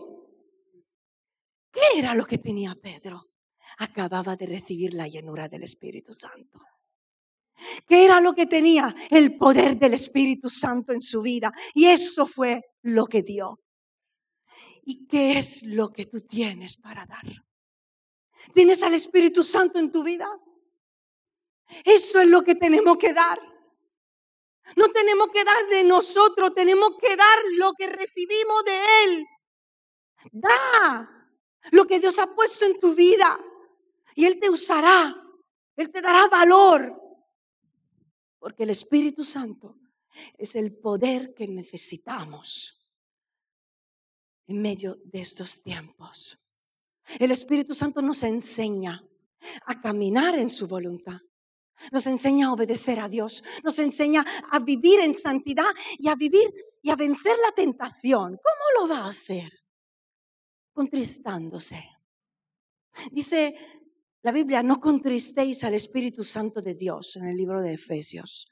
¿Qué 1.71 1.99
era 1.99 2.13
lo 2.15 2.25
que 2.25 2.37
tenía 2.37 2.75
Pedro? 2.75 3.25
Acababa 3.77 4.35
de 4.35 4.47
recibir 4.47 4.93
la 4.93 5.07
llenura 5.07 5.47
del 5.47 5.63
Espíritu 5.63 6.13
Santo. 6.13 6.59
¿Qué 7.87 8.05
era 8.05 8.21
lo 8.21 8.33
que 8.33 8.45
tenía? 8.45 8.95
El 9.09 9.37
poder 9.37 9.77
del 9.77 9.93
Espíritu 9.93 10.49
Santo 10.49 10.93
en 10.93 11.01
su 11.01 11.21
vida. 11.21 11.51
Y 11.73 11.85
eso 11.85 12.25
fue 12.25 12.61
lo 12.81 13.05
que 13.05 13.21
dio. 13.21 13.59
¿Y 14.89 15.05
qué 15.05 15.37
es 15.37 15.61
lo 15.61 15.93
que 15.93 16.07
tú 16.07 16.21
tienes 16.21 16.75
para 16.75 17.05
dar? 17.05 17.45
¿Tienes 18.55 18.81
al 18.81 18.95
Espíritu 18.95 19.43
Santo 19.43 19.77
en 19.77 19.91
tu 19.91 20.01
vida? 20.01 20.27
Eso 21.85 22.19
es 22.19 22.27
lo 22.27 22.41
que 22.41 22.55
tenemos 22.55 22.97
que 22.97 23.13
dar. 23.13 23.39
No 24.75 24.87
tenemos 24.89 25.27
que 25.27 25.43
dar 25.43 25.67
de 25.67 25.83
nosotros, 25.83 26.55
tenemos 26.55 26.97
que 26.99 27.15
dar 27.15 27.37
lo 27.59 27.73
que 27.73 27.85
recibimos 27.85 28.63
de 28.65 28.79
Él. 29.03 29.25
Da 30.31 31.07
lo 31.69 31.85
que 31.85 31.99
Dios 31.99 32.17
ha 32.17 32.33
puesto 32.33 32.65
en 32.65 32.79
tu 32.79 32.95
vida 32.95 33.39
y 34.15 34.25
Él 34.25 34.39
te 34.39 34.49
usará, 34.49 35.15
Él 35.75 35.91
te 35.91 36.01
dará 36.01 36.27
valor. 36.29 36.99
Porque 38.39 38.63
el 38.63 38.71
Espíritu 38.71 39.23
Santo 39.23 39.77
es 40.35 40.55
el 40.55 40.75
poder 40.75 41.35
que 41.35 41.47
necesitamos 41.47 42.78
en 44.49 44.61
medio 44.61 44.97
de 45.05 45.21
estos 45.21 45.61
tiempos. 45.61 46.37
El 47.19 47.31
Espíritu 47.31 47.73
Santo 47.73 48.01
nos 48.01 48.23
enseña 48.23 49.01
a 49.65 49.79
caminar 49.79 50.37
en 50.37 50.49
su 50.49 50.67
voluntad. 50.67 51.21
Nos 51.91 52.05
enseña 52.07 52.47
a 52.47 52.53
obedecer 52.53 52.99
a 52.99 53.07
Dios. 53.07 53.43
Nos 53.63 53.79
enseña 53.79 54.25
a 54.51 54.59
vivir 54.59 54.99
en 54.99 55.13
santidad 55.13 55.71
y 55.97 56.09
a 56.09 56.15
vivir 56.15 56.51
y 56.81 56.89
a 56.89 56.95
vencer 56.95 57.35
la 57.45 57.53
tentación. 57.53 58.37
¿Cómo 58.37 58.81
lo 58.87 58.93
va 58.93 59.05
a 59.05 59.09
hacer? 59.09 59.51
Contristándose. 60.73 61.83
Dice 63.11 63.55
la 64.23 64.31
Biblia, 64.31 64.61
no 64.63 64.79
contristéis 64.79 65.63
al 65.63 65.75
Espíritu 65.75 66.23
Santo 66.23 66.61
de 66.61 66.75
Dios 66.75 67.15
en 67.15 67.25
el 67.25 67.37
libro 67.37 67.61
de 67.61 67.73
Efesios. 67.73 68.49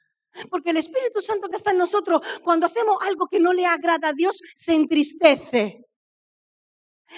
Porque 0.49 0.71
el 0.71 0.77
Espíritu 0.77 1.21
Santo 1.21 1.49
que 1.49 1.57
está 1.57 1.71
en 1.71 1.77
nosotros, 1.77 2.21
cuando 2.43 2.65
hacemos 2.65 3.01
algo 3.01 3.27
que 3.27 3.39
no 3.39 3.53
le 3.53 3.65
agrada 3.65 4.09
a 4.09 4.13
Dios, 4.13 4.39
se 4.55 4.73
entristece. 4.73 5.83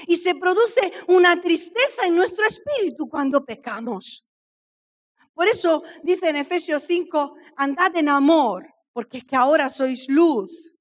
Y 0.08 0.18
se 0.18 0.36
produce 0.36 0.92
una 1.08 1.40
tristeza 1.42 2.06
en 2.06 2.16
nuestro 2.16 2.46
espíritu 2.46 3.10
cuando 3.10 3.44
pecamos. 3.44 4.26
Por 5.34 5.48
eso 5.48 5.84
dice 6.04 6.30
en 6.30 6.36
Efesios 6.36 6.84
5, 6.86 7.34
andad 7.56 7.96
en 7.96 8.10
amor, 8.10 8.68
porque 8.94 9.20
es 9.20 9.24
que 9.24 9.36
ahora 9.36 9.70
sois 9.70 10.08
luz, 10.10 10.74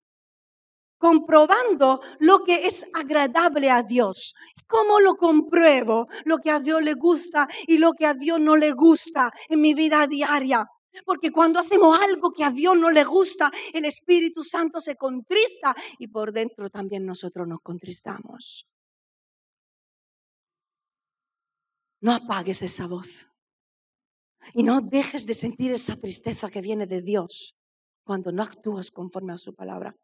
comprobando 0.98 2.00
lo 2.18 2.40
que 2.40 2.66
es 2.66 2.84
agradable 2.92 3.70
a 3.70 3.82
Dios. 3.82 4.34
¿Cómo 4.66 5.00
lo 5.00 5.14
compruebo? 5.14 6.08
Lo 6.24 6.38
que 6.38 6.50
a 6.50 6.58
Dios 6.58 6.82
le 6.82 6.94
gusta 6.94 7.48
y 7.66 7.78
lo 7.78 7.92
que 7.92 8.06
a 8.06 8.14
Dios 8.14 8.40
no 8.40 8.56
le 8.56 8.72
gusta 8.72 9.32
en 9.48 9.60
mi 9.60 9.74
vida 9.74 10.06
diaria. 10.06 10.66
Porque 11.04 11.30
cuando 11.30 11.60
hacemos 11.60 11.98
algo 12.00 12.32
que 12.32 12.44
a 12.44 12.50
Dios 12.50 12.76
no 12.76 12.90
le 12.90 13.04
gusta, 13.04 13.50
el 13.72 13.84
Espíritu 13.84 14.44
Santo 14.44 14.80
se 14.80 14.96
contrista 14.96 15.74
y 15.98 16.08
por 16.08 16.32
dentro 16.32 16.68
también 16.70 17.04
nosotros 17.04 17.46
nos 17.46 17.60
contristamos. 17.60 18.66
No 22.00 22.12
apagues 22.12 22.62
esa 22.62 22.86
voz. 22.86 23.28
Y 24.54 24.62
no 24.62 24.80
dejes 24.80 25.26
de 25.26 25.34
sentir 25.34 25.72
esa 25.72 25.96
tristeza 25.96 26.48
que 26.48 26.60
viene 26.60 26.86
de 26.86 27.02
Dios 27.02 27.56
cuando 28.04 28.30
no 28.32 28.42
actúas 28.42 28.90
conforme 28.90 29.32
a 29.32 29.38
su 29.38 29.54
palabra. 29.54 29.96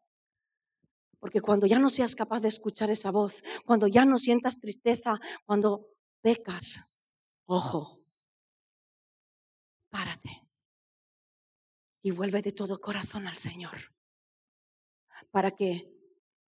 Porque 1.19 1.41
cuando 1.41 1.65
ya 1.65 1.79
no 1.79 1.89
seas 1.89 2.15
capaz 2.15 2.41
de 2.41 2.49
escuchar 2.49 2.91
esa 2.91 3.11
voz, 3.11 3.41
cuando 3.65 3.87
ya 3.87 4.05
no 4.05 4.17
sientas 4.17 4.59
tristeza, 4.59 5.17
cuando 5.45 5.87
pecas, 6.21 6.81
ojo, 7.47 8.01
párate 9.89 10.44
y 12.05 12.11
vuelve 12.11 12.43
de 12.43 12.51
todo 12.51 12.79
corazón 12.79 13.25
al 13.25 13.37
Señor. 13.37 13.75
Para 15.31 15.49
que 15.49 15.91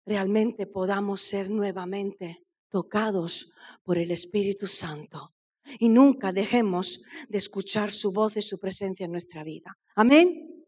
realmente 0.06 0.66
podamos 0.66 1.20
ser 1.20 1.50
nuevamente 1.50 2.48
tocados 2.70 3.52
por 3.84 3.98
el 3.98 4.12
Espíritu 4.12 4.66
Santo 4.66 5.36
y 5.78 5.90
nunca 5.90 6.32
dejemos 6.32 7.02
de 7.28 7.38
escuchar 7.38 7.92
su 7.92 8.14
voz 8.14 8.38
y 8.38 8.42
su 8.42 8.60
presencia 8.60 9.04
en 9.04 9.12
nuestra 9.12 9.44
vida. 9.44 9.78
Amén. 9.94 10.64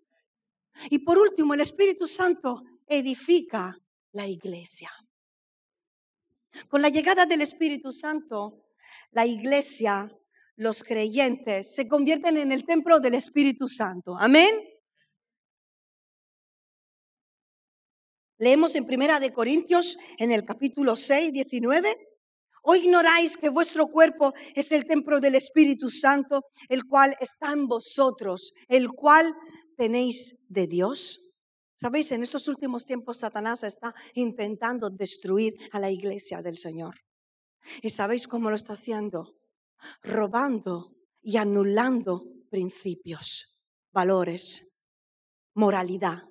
Y 0.90 1.00
por 1.00 1.18
último, 1.18 1.54
el 1.54 1.62
Espíritu 1.62 2.06
Santo 2.06 2.62
edifica 2.86 3.80
la 4.12 4.28
iglesia. 4.28 4.92
Con 6.68 6.82
la 6.82 6.90
llegada 6.90 7.26
del 7.26 7.40
Espíritu 7.40 7.94
Santo, 7.94 8.66
la 9.12 9.26
iglesia 9.26 10.12
los 10.58 10.84
creyentes 10.84 11.74
se 11.74 11.88
convierten 11.88 12.36
en 12.36 12.52
el 12.52 12.66
templo 12.66 13.00
del 13.00 13.14
Espíritu 13.14 13.70
Santo. 13.70 14.18
Amén. 14.20 14.73
Leemos 18.44 18.76
en 18.76 18.86
Primera 18.86 19.22
de 19.22 19.32
Corintios 19.32 19.98
en 20.18 20.34
el 20.34 20.44
capítulo 20.44 20.98
6, 20.98 21.32
19. 21.32 21.96
¿O 22.64 22.76
ignoráis 22.76 23.38
que 23.38 23.48
vuestro 23.48 23.88
cuerpo 23.88 24.34
es 24.54 24.74
el 24.74 24.86
templo 24.86 25.22
del 25.22 25.36
Espíritu 25.36 25.90
Santo, 25.90 26.42
el 26.68 26.84
cual 26.84 27.16
está 27.22 27.54
en 27.54 27.68
vosotros, 27.68 28.52
el 28.68 28.90
cual 28.90 29.34
tenéis 29.78 30.36
de 30.50 30.68
Dios? 30.68 31.22
Sabéis, 31.78 32.12
en 32.12 32.22
estos 32.22 32.50
últimos 32.50 32.86
tiempos 32.86 33.20
Satanás 33.20 33.64
está 33.64 33.96
intentando 34.14 34.90
destruir 34.90 35.54
a 35.72 35.80
la 35.80 35.90
iglesia 35.90 36.42
del 36.42 36.58
Señor. 36.58 36.96
¿Y 37.82 37.92
sabéis 37.92 38.28
cómo 38.28 38.50
lo 38.50 38.58
está 38.58 38.74
haciendo? 38.74 39.38
Robando 40.02 40.98
y 41.22 41.38
anulando 41.38 42.26
principios, 42.50 43.56
valores, 43.94 44.68
moralidad, 45.54 46.24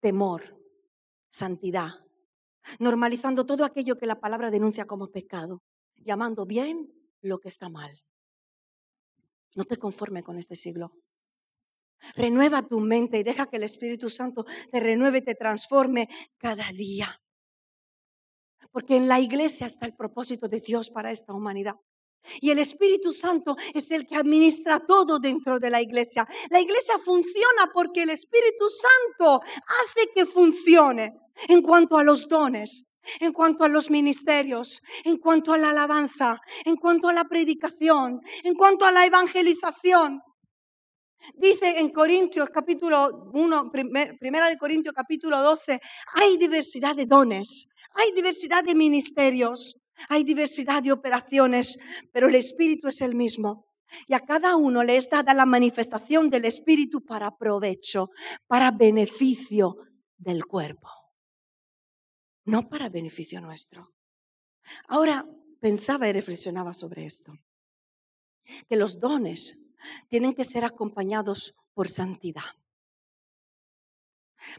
temor, 0.00 0.63
santidad, 1.34 1.90
normalizando 2.78 3.44
todo 3.44 3.64
aquello 3.64 3.98
que 3.98 4.06
la 4.06 4.20
palabra 4.20 4.52
denuncia 4.52 4.86
como 4.86 5.10
pecado, 5.10 5.64
llamando 5.96 6.46
bien 6.46 6.92
lo 7.22 7.40
que 7.40 7.48
está 7.48 7.68
mal. 7.68 7.90
No 9.56 9.64
te 9.64 9.76
conformes 9.76 10.24
con 10.24 10.38
este 10.38 10.54
siglo. 10.54 10.92
Renueva 12.14 12.62
tu 12.62 12.78
mente 12.78 13.18
y 13.18 13.24
deja 13.24 13.46
que 13.46 13.56
el 13.56 13.64
Espíritu 13.64 14.08
Santo 14.10 14.44
te 14.70 14.78
renueve, 14.78 15.22
te 15.22 15.34
transforme 15.34 16.08
cada 16.36 16.70
día. 16.70 17.08
Porque 18.70 18.96
en 18.96 19.08
la 19.08 19.18
iglesia 19.18 19.66
está 19.66 19.86
el 19.86 19.96
propósito 19.96 20.46
de 20.48 20.60
Dios 20.60 20.88
para 20.90 21.10
esta 21.10 21.32
humanidad. 21.32 21.74
Y 22.40 22.50
el 22.50 22.58
Espíritu 22.58 23.12
Santo 23.12 23.56
es 23.74 23.90
el 23.90 24.06
que 24.06 24.16
administra 24.16 24.80
todo 24.80 25.18
dentro 25.18 25.58
de 25.58 25.70
la 25.70 25.80
iglesia. 25.80 26.26
La 26.50 26.60
iglesia 26.60 26.98
funciona 26.98 27.70
porque 27.72 28.02
el 28.02 28.10
Espíritu 28.10 28.66
Santo 28.68 29.40
hace 29.42 30.08
que 30.14 30.26
funcione 30.26 31.12
en 31.48 31.62
cuanto 31.62 31.98
a 31.98 32.04
los 32.04 32.28
dones, 32.28 32.84
en 33.20 33.32
cuanto 33.32 33.64
a 33.64 33.68
los 33.68 33.90
ministerios, 33.90 34.80
en 35.04 35.18
cuanto 35.18 35.52
a 35.52 35.58
la 35.58 35.70
alabanza, 35.70 36.40
en 36.64 36.76
cuanto 36.76 37.08
a 37.08 37.12
la 37.12 37.24
predicación, 37.24 38.20
en 38.42 38.54
cuanto 38.54 38.84
a 38.86 38.92
la 38.92 39.04
evangelización. 39.04 40.20
Dice 41.36 41.78
en 41.78 41.88
Corintios 41.88 42.50
capítulo 42.50 43.30
1, 43.32 43.70
primera 44.20 44.48
de 44.48 44.58
Corintios 44.58 44.94
capítulo 44.94 45.40
12, 45.40 45.80
hay 46.14 46.36
diversidad 46.36 46.94
de 46.94 47.06
dones, 47.06 47.66
hay 47.94 48.12
diversidad 48.12 48.62
de 48.62 48.74
ministerios, 48.74 49.74
hay 50.08 50.24
diversidad 50.24 50.82
de 50.82 50.92
operaciones, 50.92 51.78
pero 52.12 52.28
el 52.28 52.34
Espíritu 52.34 52.88
es 52.88 53.00
el 53.00 53.14
mismo. 53.14 53.66
Y 54.06 54.14
a 54.14 54.20
cada 54.20 54.56
uno 54.56 54.82
le 54.82 54.96
es 54.96 55.08
dada 55.10 55.34
la 55.34 55.46
manifestación 55.46 56.30
del 56.30 56.46
Espíritu 56.46 57.04
para 57.04 57.36
provecho, 57.36 58.10
para 58.46 58.70
beneficio 58.70 59.76
del 60.16 60.46
cuerpo, 60.46 60.88
no 62.46 62.68
para 62.68 62.88
beneficio 62.88 63.40
nuestro. 63.40 63.92
Ahora 64.88 65.26
pensaba 65.60 66.08
y 66.08 66.12
reflexionaba 66.12 66.72
sobre 66.72 67.04
esto, 67.04 67.34
que 68.68 68.76
los 68.76 68.98
dones 68.98 69.60
tienen 70.08 70.32
que 70.32 70.44
ser 70.44 70.64
acompañados 70.64 71.54
por 71.74 71.88
santidad. 71.88 72.42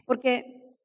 Porque 0.04 0.76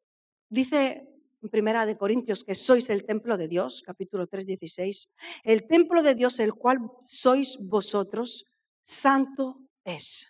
dice 0.49 1.11
en 1.41 1.49
Primera 1.49 1.86
de 1.86 1.97
Corintios 1.97 2.43
que 2.43 2.54
sois 2.54 2.89
el 2.89 3.04
templo 3.04 3.38
de 3.38 3.47
Dios, 3.47 3.82
capítulo 3.82 4.27
3, 4.27 4.45
16, 4.45 5.10
el 5.43 5.67
templo 5.67 6.04
de 6.04 6.13
Dios 6.13 6.39
el 6.39 6.54
cual 6.54 6.80
sois 7.01 7.58
vosotros, 7.58 8.45
santo 8.84 9.58
es. 9.84 10.27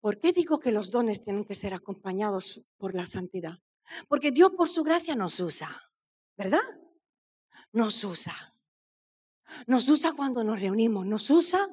¿Por 0.00 0.20
qué 0.20 0.32
digo 0.32 0.60
que 0.60 0.70
los 0.70 0.90
dones 0.90 1.20
tienen 1.20 1.44
que 1.44 1.54
ser 1.54 1.74
acompañados 1.74 2.62
por 2.76 2.94
la 2.94 3.06
santidad? 3.06 3.58
Porque 4.06 4.30
Dios 4.30 4.52
por 4.56 4.68
su 4.68 4.82
gracia 4.82 5.16
nos 5.16 5.40
usa, 5.40 5.70
¿verdad? 6.36 6.62
Nos 7.72 8.04
usa. 8.04 8.34
Nos 9.66 9.88
usa 9.88 10.12
cuando 10.12 10.44
nos 10.44 10.60
reunimos, 10.60 11.06
nos 11.06 11.30
usa 11.30 11.68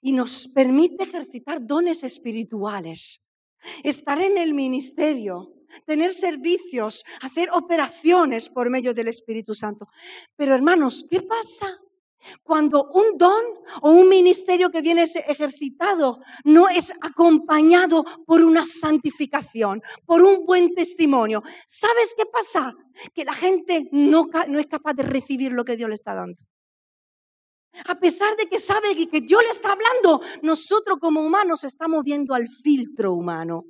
y 0.00 0.12
nos 0.12 0.48
permite 0.48 1.04
ejercitar 1.04 1.64
dones 1.64 2.02
espirituales, 2.02 3.28
estar 3.84 4.20
en 4.20 4.36
el 4.38 4.52
ministerio, 4.54 5.61
tener 5.86 6.12
servicios, 6.12 7.04
hacer 7.20 7.48
operaciones 7.52 8.48
por 8.48 8.70
medio 8.70 8.94
del 8.94 9.08
Espíritu 9.08 9.54
Santo. 9.54 9.88
Pero 10.36 10.54
hermanos, 10.54 11.06
¿qué 11.10 11.22
pasa 11.22 11.78
cuando 12.42 12.88
un 12.92 13.18
don 13.18 13.42
o 13.82 13.90
un 13.90 14.08
ministerio 14.08 14.70
que 14.70 14.80
viene 14.80 15.02
ejercitado 15.02 16.20
no 16.44 16.68
es 16.68 16.92
acompañado 17.00 18.04
por 18.26 18.42
una 18.42 18.66
santificación, 18.66 19.82
por 20.06 20.22
un 20.22 20.44
buen 20.46 20.74
testimonio? 20.74 21.42
¿Sabes 21.66 22.14
qué 22.16 22.24
pasa? 22.26 22.74
Que 23.14 23.24
la 23.24 23.34
gente 23.34 23.88
no, 23.92 24.26
no 24.48 24.58
es 24.58 24.66
capaz 24.66 24.94
de 24.94 25.02
recibir 25.02 25.52
lo 25.52 25.64
que 25.64 25.76
Dios 25.76 25.88
le 25.88 25.94
está 25.94 26.14
dando. 26.14 26.42
A 27.86 27.98
pesar 27.98 28.36
de 28.36 28.46
que 28.46 28.60
sabe 28.60 28.94
que 28.94 29.20
Dios 29.22 29.42
le 29.42 29.48
está 29.48 29.72
hablando, 29.72 30.20
nosotros 30.42 30.98
como 31.00 31.22
humanos 31.22 31.64
estamos 31.64 32.02
viendo 32.04 32.34
al 32.34 32.46
filtro 32.46 33.14
humano. 33.14 33.64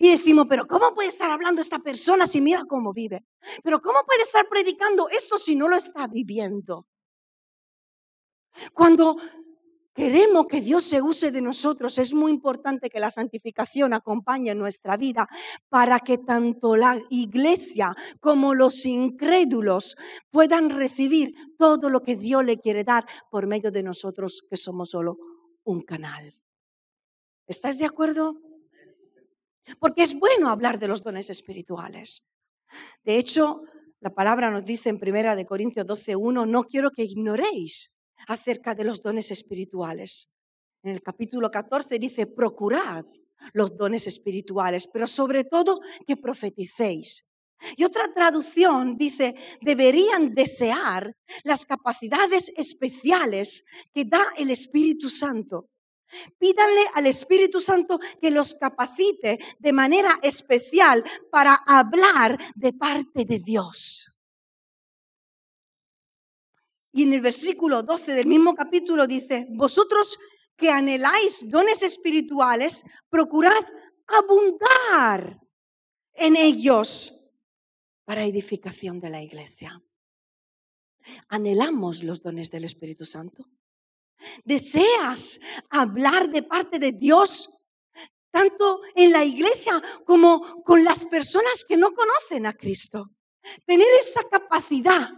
Y 0.00 0.10
decimos, 0.10 0.46
pero 0.48 0.66
¿cómo 0.66 0.94
puede 0.94 1.08
estar 1.08 1.30
hablando 1.30 1.60
esta 1.60 1.78
persona 1.78 2.26
si 2.26 2.40
mira 2.40 2.62
cómo 2.66 2.92
vive? 2.92 3.24
Pero 3.62 3.80
¿cómo 3.80 3.98
puede 4.06 4.22
estar 4.22 4.48
predicando 4.48 5.08
esto 5.08 5.36
si 5.38 5.54
no 5.54 5.68
lo 5.68 5.76
está 5.76 6.06
viviendo? 6.06 6.86
Cuando 8.72 9.16
queremos 9.94 10.46
que 10.46 10.60
Dios 10.60 10.84
se 10.84 11.02
use 11.02 11.30
de 11.30 11.40
nosotros, 11.40 11.98
es 11.98 12.14
muy 12.14 12.32
importante 12.32 12.88
que 12.88 12.98
la 13.00 13.10
santificación 13.10 13.92
acompañe 13.92 14.54
nuestra 14.54 14.96
vida 14.96 15.28
para 15.68 16.00
que 16.00 16.18
tanto 16.18 16.76
la 16.76 17.00
iglesia 17.10 17.94
como 18.20 18.54
los 18.54 18.86
incrédulos 18.86 19.96
puedan 20.30 20.70
recibir 20.70 21.34
todo 21.58 21.90
lo 21.90 22.02
que 22.02 22.16
Dios 22.16 22.44
le 22.44 22.58
quiere 22.58 22.84
dar 22.84 23.06
por 23.30 23.46
medio 23.46 23.70
de 23.70 23.82
nosotros, 23.82 24.44
que 24.48 24.56
somos 24.56 24.90
solo 24.90 25.18
un 25.64 25.82
canal. 25.82 26.38
¿Estás 27.46 27.78
de 27.78 27.84
acuerdo? 27.84 28.40
Porque 29.78 30.02
es 30.02 30.14
bueno 30.14 30.48
hablar 30.48 30.78
de 30.78 30.88
los 30.88 31.02
dones 31.02 31.30
espirituales. 31.30 32.24
De 33.04 33.18
hecho, 33.18 33.62
la 34.00 34.10
palabra 34.10 34.50
nos 34.50 34.64
dice 34.64 34.90
en 34.90 34.98
Primera 34.98 35.34
de 35.34 35.46
Corintios 35.46 35.86
12:1, 35.86 36.46
no 36.46 36.64
quiero 36.64 36.90
que 36.90 37.04
ignoréis 37.04 37.90
acerca 38.28 38.74
de 38.74 38.84
los 38.84 39.02
dones 39.02 39.30
espirituales. 39.30 40.28
En 40.82 40.92
el 40.92 41.02
capítulo 41.02 41.50
14 41.50 41.98
dice, 41.98 42.26
procurad 42.26 43.04
los 43.52 43.76
dones 43.76 44.06
espirituales, 44.06 44.86
pero 44.92 45.06
sobre 45.06 45.44
todo 45.44 45.80
que 46.06 46.16
profeticéis. 46.16 47.24
Y 47.76 47.84
otra 47.84 48.12
traducción 48.12 48.96
dice, 48.96 49.34
deberían 49.62 50.34
desear 50.34 51.16
las 51.44 51.64
capacidades 51.64 52.52
especiales 52.56 53.64
que 53.92 54.04
da 54.04 54.22
el 54.36 54.50
Espíritu 54.50 55.08
Santo. 55.08 55.70
Pídanle 56.38 56.82
al 56.94 57.06
Espíritu 57.06 57.60
Santo 57.60 57.98
que 58.20 58.30
los 58.30 58.54
capacite 58.54 59.38
de 59.58 59.72
manera 59.72 60.18
especial 60.22 61.04
para 61.30 61.54
hablar 61.54 62.38
de 62.54 62.72
parte 62.72 63.24
de 63.24 63.38
Dios. 63.38 64.10
Y 66.92 67.02
en 67.02 67.12
el 67.12 67.20
versículo 67.20 67.82
12 67.82 68.14
del 68.14 68.26
mismo 68.26 68.54
capítulo 68.54 69.06
dice, 69.06 69.46
vosotros 69.50 70.16
que 70.56 70.70
anheláis 70.70 71.50
dones 71.50 71.82
espirituales, 71.82 72.84
procurad 73.10 73.64
abundar 74.06 75.40
en 76.12 76.36
ellos 76.36 77.14
para 78.04 78.24
edificación 78.24 79.00
de 79.00 79.10
la 79.10 79.22
iglesia. 79.22 79.82
¿Anhelamos 81.28 82.02
los 82.02 82.22
dones 82.22 82.50
del 82.50 82.64
Espíritu 82.64 83.04
Santo? 83.04 83.44
¿Deseas 84.44 85.40
hablar 85.70 86.28
de 86.30 86.42
parte 86.42 86.78
de 86.78 86.92
Dios 86.92 87.50
tanto 88.30 88.80
en 88.94 89.12
la 89.12 89.24
iglesia 89.24 89.80
como 90.04 90.62
con 90.64 90.82
las 90.82 91.04
personas 91.04 91.64
que 91.68 91.76
no 91.76 91.90
conocen 91.92 92.46
a 92.46 92.52
Cristo? 92.52 93.10
Tener 93.66 93.88
esa 94.00 94.22
capacidad 94.24 95.08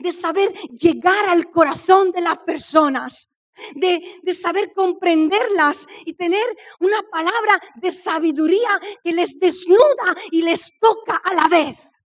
de 0.00 0.12
saber 0.12 0.52
llegar 0.70 1.28
al 1.28 1.50
corazón 1.50 2.10
de 2.10 2.20
las 2.20 2.38
personas, 2.38 3.38
de, 3.74 4.20
de, 4.22 4.34
saber 4.34 4.72
comprenderlas 4.72 5.86
y 6.04 6.12
tener 6.14 6.44
una 6.80 7.02
palabra 7.10 7.60
de 7.76 7.90
sabiduría 7.90 8.68
que 9.02 9.12
les 9.12 9.38
desnuda 9.38 10.14
y 10.30 10.42
les 10.42 10.72
toca 10.80 11.16
a 11.24 11.34
la 11.34 11.48
vez. 11.48 11.97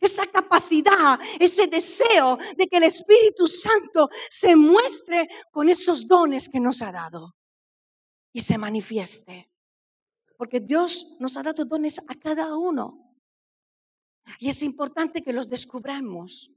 Esa 0.00 0.26
capacidad, 0.26 1.18
ese 1.40 1.66
deseo 1.66 2.36
de 2.56 2.66
que 2.66 2.76
el 2.76 2.84
Espíritu 2.84 3.46
Santo 3.46 4.08
se 4.30 4.54
muestre 4.54 5.28
con 5.50 5.68
esos 5.68 6.06
dones 6.06 6.48
que 6.48 6.60
nos 6.60 6.82
ha 6.82 6.92
dado 6.92 7.36
y 8.32 8.40
se 8.40 8.58
manifieste. 8.58 9.50
Porque 10.36 10.60
Dios 10.60 11.16
nos 11.18 11.36
ha 11.36 11.42
dado 11.42 11.64
dones 11.64 11.98
a 11.98 12.14
cada 12.14 12.56
uno. 12.56 13.16
Y 14.38 14.48
es 14.50 14.62
importante 14.62 15.22
que 15.22 15.32
los 15.32 15.48
descubramos. 15.48 16.52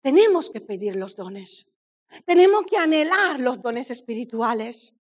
tenemos 0.00 0.50
que 0.50 0.60
pedir 0.60 0.94
los 0.96 1.16
dones. 1.16 1.66
Tenemos 2.24 2.64
que 2.66 2.76
anhelar 2.76 3.40
los 3.40 3.60
dones 3.60 3.90
espirituales. 3.90 4.95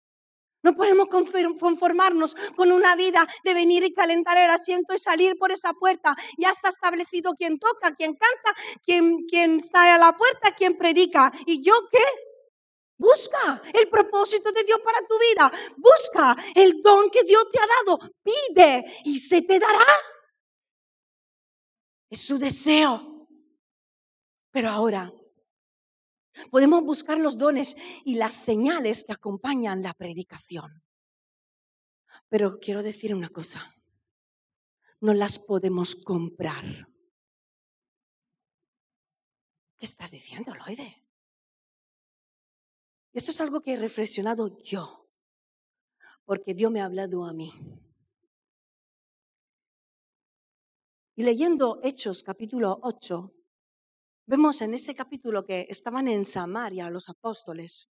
No 0.66 0.74
podemos 0.76 1.10
conformarnos 1.10 2.36
con 2.56 2.72
una 2.72 2.96
vida 2.96 3.28
de 3.44 3.54
venir 3.54 3.84
y 3.84 3.94
calentar 3.94 4.36
el 4.36 4.50
asiento 4.50 4.96
y 4.96 4.98
salir 4.98 5.36
por 5.38 5.52
esa 5.52 5.74
puerta. 5.74 6.18
Ya 6.40 6.50
está 6.50 6.70
establecido 6.70 7.36
quién 7.38 7.60
toca, 7.60 7.94
quién 7.94 8.16
canta, 8.16 8.60
quién, 8.84 9.26
quién 9.30 9.58
está 9.58 9.94
a 9.94 10.00
la 10.00 10.18
puerta, 10.18 10.56
quién 10.58 10.76
predica. 10.76 11.32
¿Y 11.46 11.64
yo 11.64 11.76
qué? 11.92 12.04
Busca 12.98 13.62
el 13.76 13.88
propósito 13.90 14.52
de 14.52 14.64
Dios 14.64 14.80
para 14.84 15.06
tu 15.06 15.20
vida. 15.20 15.52
Busca 15.78 16.36
el 16.56 16.82
don 16.82 17.12
que 17.12 17.22
Dios 17.22 17.46
te 17.52 17.60
ha 17.60 17.68
dado. 17.68 18.00
Pide 18.24 19.02
y 19.04 19.20
se 19.20 19.44
te 19.44 19.60
dará. 19.60 19.86
Es 22.10 22.26
su 22.26 22.40
deseo. 22.40 23.28
Pero 24.50 24.70
ahora 24.72 25.14
podemos 26.52 26.84
buscar 26.84 27.20
los 27.20 27.38
dones 27.38 27.76
y 28.04 28.16
las 28.16 28.34
señales 28.34 29.04
que 29.06 29.14
acompañan 29.14 29.82
la 29.82 29.94
predicación. 29.94 30.84
Pero 32.30 32.60
quiero 32.60 32.84
decir 32.84 33.14
una 33.14 33.30
cosa. 33.30 33.74
No 35.02 35.14
las 35.14 35.40
podemos 35.40 35.96
comprar. 35.96 36.88
¿Qué 39.78 39.86
estás 39.86 40.12
diciendo, 40.12 40.54
Loide? 40.56 41.06
Esto 43.14 43.32
es 43.32 43.42
algo 43.42 43.62
que 43.62 43.74
he 43.74 43.78
reflexionado 43.78 44.58
yo, 44.60 45.10
porque 46.26 46.54
Dios 46.54 46.72
me 46.72 46.82
ha 46.82 46.86
hablado 46.86 47.26
a 47.26 47.34
mí. 47.34 47.54
Y 51.16 51.24
leyendo 51.24 51.80
Hechos 51.82 52.24
capítulo 52.24 52.78
8, 52.84 53.35
vemos 54.26 54.62
en 54.62 54.74
ese 54.74 54.96
capítulo 54.96 55.46
que 55.46 55.68
estaban 55.70 56.08
en 56.08 56.26
Samaria 56.26 56.90
los 56.90 57.10
apóstoles. 57.10 57.90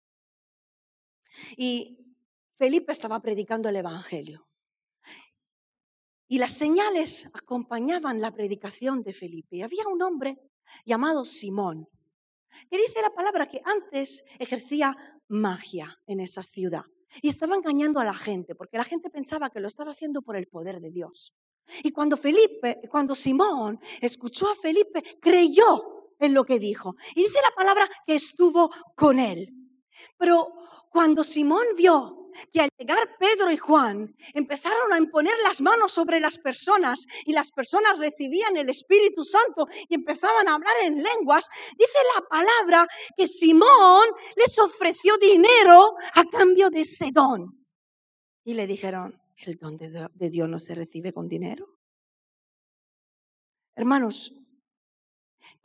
Y 1.55 2.15
Felipe 2.55 2.91
estaba 2.91 3.21
predicando 3.21 3.69
el 3.69 3.77
Evangelio. 3.77 4.47
Y 6.27 6.39
las 6.39 6.53
señales 6.53 7.29
acompañaban 7.33 8.19
la 8.19 8.31
predicación 8.31 9.01
de 9.03 9.13
Felipe. 9.13 9.57
Y 9.57 9.61
había 9.61 9.87
un 9.87 10.01
hombre 10.01 10.37
llamado 10.85 11.23
Simón, 11.23 11.87
que 12.69 12.77
dice 12.77 13.01
la 13.01 13.11
palabra 13.11 13.47
que 13.47 13.61
antes 13.63 14.25
ejercía 14.37 15.21
magia 15.29 15.97
en 16.05 16.19
esa 16.19 16.43
ciudad. 16.43 16.83
Y 17.21 17.29
estaba 17.29 17.55
engañando 17.55 18.01
a 18.01 18.03
la 18.03 18.13
gente, 18.13 18.55
porque 18.55 18.77
la 18.77 18.83
gente 18.83 19.09
pensaba 19.09 19.49
que 19.49 19.61
lo 19.61 19.67
estaba 19.67 19.91
haciendo 19.91 20.21
por 20.21 20.35
el 20.35 20.47
poder 20.47 20.81
de 20.81 20.91
Dios. 20.91 21.33
Y 21.83 21.91
cuando 21.91 22.17
Felipe, 22.17 22.81
cuando 22.89 23.15
Simón 23.15 23.79
escuchó 24.01 24.49
a 24.49 24.55
Felipe, 24.55 25.01
creyó 25.21 25.96
en 26.19 26.33
lo 26.33 26.43
que 26.43 26.59
dijo. 26.59 26.95
Y 27.15 27.23
dice 27.23 27.39
la 27.43 27.55
palabra 27.55 27.87
que 28.05 28.15
estuvo 28.15 28.69
con 28.95 29.19
él. 29.19 29.47
Pero 30.17 30.47
cuando 30.91 31.23
Simón 31.23 31.65
vio 31.75 32.29
que 32.51 32.61
al 32.61 32.69
llegar 32.77 33.17
Pedro 33.19 33.51
y 33.51 33.57
Juan 33.57 34.15
empezaron 34.33 34.93
a 34.93 34.97
imponer 34.97 35.33
las 35.43 35.61
manos 35.61 35.91
sobre 35.91 36.19
las 36.19 36.37
personas 36.37 37.05
y 37.25 37.33
las 37.33 37.51
personas 37.51 37.97
recibían 37.97 38.57
el 38.57 38.69
Espíritu 38.69 39.23
Santo 39.23 39.67
y 39.89 39.95
empezaban 39.95 40.47
a 40.47 40.55
hablar 40.55 40.73
en 40.83 41.01
lenguas, 41.01 41.47
dice 41.77 41.97
la 42.15 42.21
palabra 42.27 42.87
que 43.15 43.27
Simón 43.27 44.07
les 44.35 44.57
ofreció 44.59 45.17
dinero 45.17 45.95
a 46.15 46.23
cambio 46.25 46.69
de 46.69 46.81
ese 46.81 47.09
don. 47.13 47.65
Y 48.43 48.53
le 48.53 48.67
dijeron, 48.67 49.19
el 49.45 49.55
don 49.55 49.77
de 49.77 50.29
Dios 50.29 50.49
no 50.49 50.59
se 50.59 50.75
recibe 50.75 51.11
con 51.11 51.27
dinero. 51.27 51.77
Hermanos, 53.75 54.33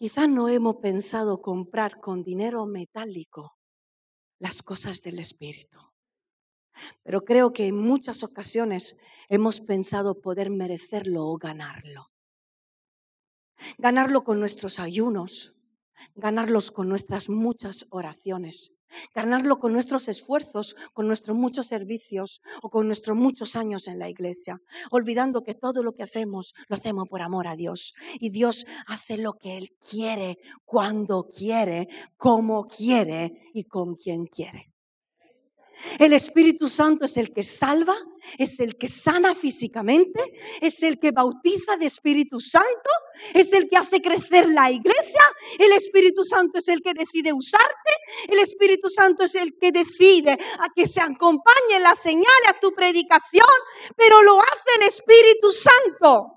quizás 0.02 0.28
no 0.28 0.48
hemos 0.48 0.78
pensado 0.78 1.40
comprar 1.40 2.00
con 2.00 2.24
dinero 2.24 2.66
metálico 2.66 3.56
las 4.40 4.60
cosas 4.60 5.00
del 5.00 5.20
Espíritu. 5.20 5.78
Pero 7.04 7.24
creo 7.24 7.52
que 7.52 7.68
en 7.68 7.76
muchas 7.76 8.24
ocasiones 8.24 8.96
hemos 9.28 9.60
pensado 9.60 10.20
poder 10.20 10.50
merecerlo 10.50 11.28
o 11.28 11.38
ganarlo. 11.38 12.10
Ganarlo 13.78 14.24
con 14.24 14.40
nuestros 14.40 14.80
ayunos, 14.80 15.54
ganarlos 16.14 16.70
con 16.70 16.88
nuestras 16.88 17.28
muchas 17.28 17.86
oraciones, 17.90 18.72
ganarlo 19.14 19.58
con 19.58 19.72
nuestros 19.72 20.08
esfuerzos, 20.08 20.76
con 20.92 21.06
nuestros 21.06 21.36
muchos 21.36 21.66
servicios 21.66 22.40
o 22.62 22.70
con 22.70 22.86
nuestros 22.86 23.16
muchos 23.16 23.56
años 23.56 23.88
en 23.88 23.98
la 23.98 24.08
iglesia, 24.08 24.60
olvidando 24.90 25.42
que 25.42 25.54
todo 25.54 25.82
lo 25.82 25.92
que 25.94 26.02
hacemos 26.02 26.54
lo 26.68 26.76
hacemos 26.76 27.08
por 27.08 27.22
amor 27.22 27.48
a 27.48 27.56
Dios. 27.56 27.94
Y 28.20 28.30
Dios 28.30 28.66
hace 28.86 29.16
lo 29.16 29.34
que 29.34 29.56
Él 29.56 29.70
quiere, 29.88 30.38
cuando 30.64 31.28
quiere, 31.28 31.88
como 32.16 32.66
quiere 32.66 33.50
y 33.54 33.64
con 33.64 33.94
quien 33.94 34.26
quiere. 34.26 34.71
El 35.98 36.12
Espíritu 36.12 36.68
Santo 36.68 37.04
es 37.04 37.16
el 37.16 37.32
que 37.32 37.42
salva, 37.42 37.96
es 38.38 38.60
el 38.60 38.76
que 38.76 38.88
sana 38.88 39.34
físicamente, 39.34 40.20
es 40.60 40.82
el 40.82 40.98
que 40.98 41.10
bautiza 41.10 41.76
de 41.76 41.86
Espíritu 41.86 42.40
Santo, 42.40 42.90
es 43.34 43.52
el 43.52 43.68
que 43.68 43.76
hace 43.76 44.00
crecer 44.00 44.48
la 44.48 44.70
iglesia. 44.70 45.22
El 45.58 45.72
Espíritu 45.72 46.24
Santo 46.24 46.58
es 46.58 46.68
el 46.68 46.82
que 46.82 46.94
decide 46.94 47.32
usarte. 47.32 47.92
El 48.28 48.38
Espíritu 48.38 48.88
Santo 48.88 49.24
es 49.24 49.34
el 49.34 49.58
que 49.58 49.72
decide 49.72 50.32
a 50.32 50.68
que 50.74 50.86
se 50.86 51.00
acompañe 51.00 51.80
la 51.80 51.94
señal 51.94 52.42
a 52.48 52.58
tu 52.60 52.72
predicación, 52.74 53.46
pero 53.96 54.22
lo 54.22 54.40
hace 54.40 54.76
el 54.80 54.88
Espíritu 54.88 55.50
Santo. 55.50 56.32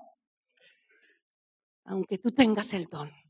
Aunque 1.84 2.18
tú 2.18 2.32
tengas 2.32 2.72
el 2.72 2.86
don. 2.86 3.25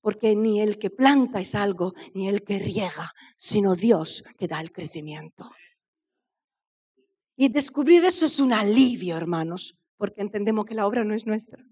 Porque 0.00 0.34
ni 0.34 0.60
el 0.60 0.78
que 0.78 0.90
planta 0.90 1.40
es 1.40 1.54
algo, 1.54 1.94
ni 2.14 2.28
el 2.28 2.42
que 2.42 2.58
riega, 2.58 3.12
sino 3.36 3.74
Dios 3.74 4.24
que 4.38 4.48
da 4.48 4.60
el 4.60 4.72
crecimiento. 4.72 5.50
Y 7.36 7.48
descubrir 7.48 8.04
eso 8.04 8.26
es 8.26 8.40
un 8.40 8.52
alivio, 8.52 9.16
hermanos, 9.16 9.76
porque 9.96 10.20
entendemos 10.20 10.66
que 10.66 10.74
la 10.74 10.86
obra 10.86 11.04
no 11.04 11.14
es 11.14 11.26
nuestra, 11.26 11.64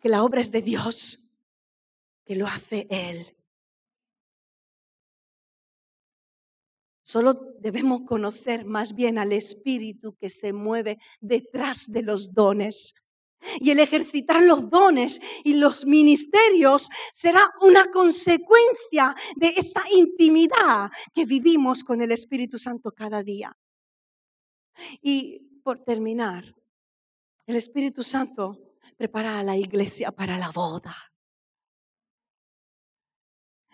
que 0.00 0.08
la 0.08 0.24
obra 0.24 0.40
es 0.40 0.50
de 0.50 0.62
Dios, 0.62 1.30
que 2.24 2.34
lo 2.34 2.46
hace 2.46 2.86
Él. 2.90 3.36
Solo 7.02 7.34
debemos 7.60 8.00
conocer 8.02 8.64
más 8.64 8.94
bien 8.94 9.18
al 9.18 9.32
Espíritu 9.32 10.16
que 10.16 10.30
se 10.30 10.52
mueve 10.52 10.98
detrás 11.20 11.86
de 11.92 12.02
los 12.02 12.32
dones 12.32 12.94
y 13.60 13.70
el 13.70 13.78
ejercitar 13.78 14.42
los 14.42 14.68
dones 14.70 15.20
y 15.44 15.54
los 15.54 15.86
ministerios 15.86 16.88
será 17.12 17.42
una 17.60 17.86
consecuencia 17.86 19.14
de 19.36 19.48
esa 19.48 19.82
intimidad 19.92 20.90
que 21.14 21.24
vivimos 21.24 21.84
con 21.84 22.00
el 22.00 22.12
Espíritu 22.12 22.58
Santo 22.58 22.92
cada 22.92 23.22
día. 23.22 23.56
Y 25.02 25.60
por 25.62 25.84
terminar, 25.84 26.54
el 27.46 27.56
Espíritu 27.56 28.02
Santo 28.02 28.76
prepara 28.96 29.38
a 29.38 29.42
la 29.42 29.56
iglesia 29.56 30.12
para 30.12 30.38
la 30.38 30.50
boda. 30.50 30.96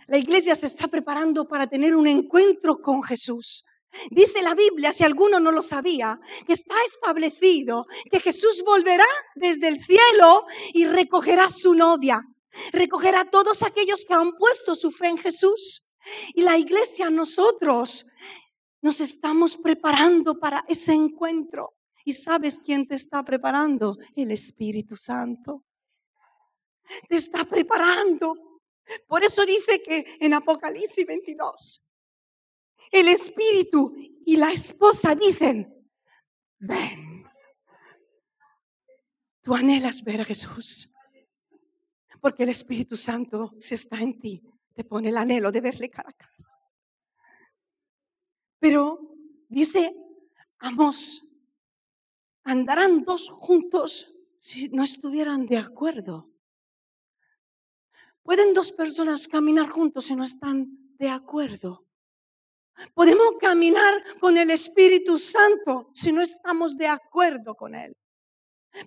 La 0.07 0.19
iglesia 0.19 0.57
se 0.57 0.67
está 0.67 0.89
preparando 0.89 1.47
para 1.47 1.69
tener 1.69 1.95
un 1.95 2.09
encuentro 2.09 2.81
con 2.81 3.03
Jesús. 3.03 3.65
Dice 4.11 4.43
la 4.43 4.55
Biblia, 4.55 4.93
si 4.93 5.05
alguno 5.05 5.41
no 5.41 5.51
lo 5.51 5.63
sabía, 5.63 6.21
que 6.47 6.53
está 6.53 6.77
establecido 6.87 7.87
que 8.11 8.21
Jesús 8.21 8.63
volverá 8.65 9.07
desde 9.35 9.69
el 9.69 9.85
cielo 9.85 10.47
y 10.73 10.87
recogerá 10.87 11.49
su 11.49 11.75
novia, 11.75 12.23
recogerá 12.73 13.23
a 13.23 13.31
todos 13.31 13.63
aquellos 13.63 14.05
que 14.05 14.15
han 14.15 14.33
puesto 14.33 14.75
su 14.75 14.91
fe 14.91 15.09
en 15.09 15.19
Jesús. 15.19 15.83
Y 16.35 16.43
la 16.43 16.57
iglesia, 16.57 17.11
nosotros, 17.11 18.07
nos 18.81 19.01
estamos 19.01 19.57
preparando 19.57 20.39
para 20.39 20.65
ese 20.69 20.93
encuentro. 20.93 21.75
¿Y 22.05 22.15
sabes 22.15 22.61
quién 22.65 22.87
te 22.87 22.95
está 22.95 23.23
preparando? 23.25 23.99
El 24.15 24.31
Espíritu 24.31 24.97
Santo. 24.97 25.65
Te 27.09 27.17
está 27.17 27.45
preparando. 27.45 28.35
Por 29.07 29.23
eso 29.23 29.45
dice 29.45 29.83
que 29.83 30.05
en 30.21 30.35
Apocalipsis 30.35 31.07
22, 31.07 31.85
el 32.91 33.09
espíritu 33.09 33.95
y 34.25 34.37
la 34.37 34.53
esposa 34.53 35.15
dicen, 35.15 35.73
ven. 36.59 37.25
Tú 39.43 39.55
anhelas 39.55 40.05
ver 40.05 40.21
a 40.21 40.25
Jesús. 40.25 40.91
Porque 42.21 42.43
el 42.43 42.51
Espíritu 42.51 42.97
Santo, 42.97 43.55
si 43.59 43.75
está 43.75 43.99
en 43.99 44.21
ti, 44.21 44.43
te 44.75 44.85
pone 44.85 45.09
el 45.09 45.17
anhelo 45.17 45.51
de 45.51 45.63
verle 45.63 45.89
cara 45.89 46.11
a 46.11 46.13
cara. 46.13 46.35
Pero 48.59 49.17
dice, 49.49 49.97
Amos, 50.59 51.25
andarán 52.45 53.03
dos 53.05 53.31
juntos 53.31 54.13
si 54.37 54.69
no 54.69 54.85
estuvieran 54.85 55.47
de 55.47 55.57
acuerdo. 55.57 56.31
¿Pueden 58.23 58.53
dos 58.53 58.71
personas 58.73 59.27
caminar 59.27 59.71
juntos 59.71 60.05
si 60.05 60.15
no 60.15 60.25
están 60.25 60.95
de 60.99 61.09
acuerdo? 61.09 61.87
Podemos 62.95 63.35
caminar 63.41 64.03
con 64.21 64.37
el 64.37 64.51
Espíritu 64.51 65.19
Santo 65.19 65.91
si 65.95 66.13
no 66.13 66.23
estamos 66.23 66.77
de 66.77 66.89
acuerdo 66.89 67.55
con 67.55 67.75
Él. 67.75 67.93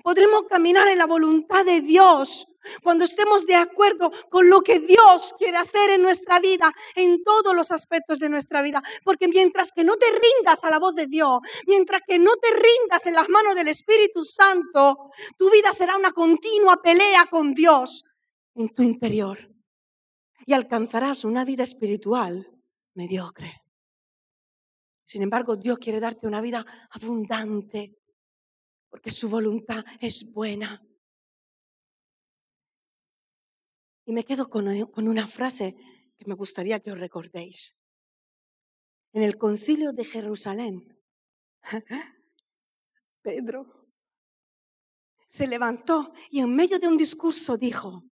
Podremos 0.02 0.44
caminar 0.44 0.88
en 0.88 0.98
la 0.98 1.06
voluntad 1.06 1.66
de 1.66 1.82
Dios 1.82 2.48
cuando 2.82 3.04
estemos 3.04 3.46
de 3.46 3.56
acuerdo 3.56 4.12
con 4.30 4.50
lo 4.50 4.62
que 4.62 4.80
Dios 4.80 5.36
quiere 5.38 5.58
hacer 5.58 5.90
en 5.92 6.02
nuestra 6.02 6.40
vida, 6.40 6.72
en 6.96 7.22
todos 7.24 7.54
los 7.54 7.72
aspectos 7.72 8.20
de 8.20 8.30
nuestra 8.30 8.62
vida. 8.62 8.82
Porque 9.04 9.28
mientras 9.28 9.72
que 9.72 9.84
no 9.84 9.98
te 9.98 10.06
rindas 10.08 10.64
a 10.64 10.70
la 10.70 10.80
voz 10.80 10.96
de 10.96 11.08
Dios, 11.08 11.40
mientras 11.68 12.02
que 12.08 12.18
no 12.18 12.32
te 12.38 12.50
rindas 12.52 13.06
en 13.06 13.16
las 13.16 13.28
manos 13.28 13.56
del 13.56 13.68
Espíritu 13.68 14.24
Santo, 14.24 15.10
tu 15.38 15.52
vida 15.52 15.74
será 15.74 15.98
una 15.98 16.12
continua 16.12 16.82
pelea 16.82 17.26
con 17.30 17.54
Dios 17.54 18.06
en 18.56 18.70
tu 18.70 18.84
interior. 18.84 19.50
Y 20.46 20.54
alcanzarás 20.54 21.26
una 21.26 21.46
vida 21.46 21.64
espiritual 21.64 22.50
mediocre. 22.96 23.63
Sin 25.06 25.22
embargo, 25.22 25.56
Dios 25.56 25.78
quiere 25.80 26.00
darte 26.00 26.28
una 26.28 26.42
vida 26.42 26.66
abundante, 26.92 28.00
porque 28.90 29.12
su 29.12 29.30
voluntad 29.30 29.84
es 30.00 30.32
buena. 30.32 30.82
Y 34.06 34.14
me 34.14 34.24
quedo 34.24 34.50
con, 34.50 34.68
una 35.08 35.28
frase 35.28 35.76
que 36.18 36.26
me 36.26 36.36
gustaría 36.36 36.80
que 36.80 36.92
os 36.92 37.00
recordéis. 37.00 37.76
En 39.14 39.24
el 39.24 39.38
concilio 39.38 39.94
de 39.94 40.04
Jerusalén, 40.04 41.00
Pedro 43.22 43.90
se 45.28 45.48
levantó 45.48 46.14
y 46.30 46.40
en 46.40 46.56
medio 46.56 46.80
de 46.80 46.88
un 46.88 46.98
discurso 46.98 47.58
dijo, 47.58 48.04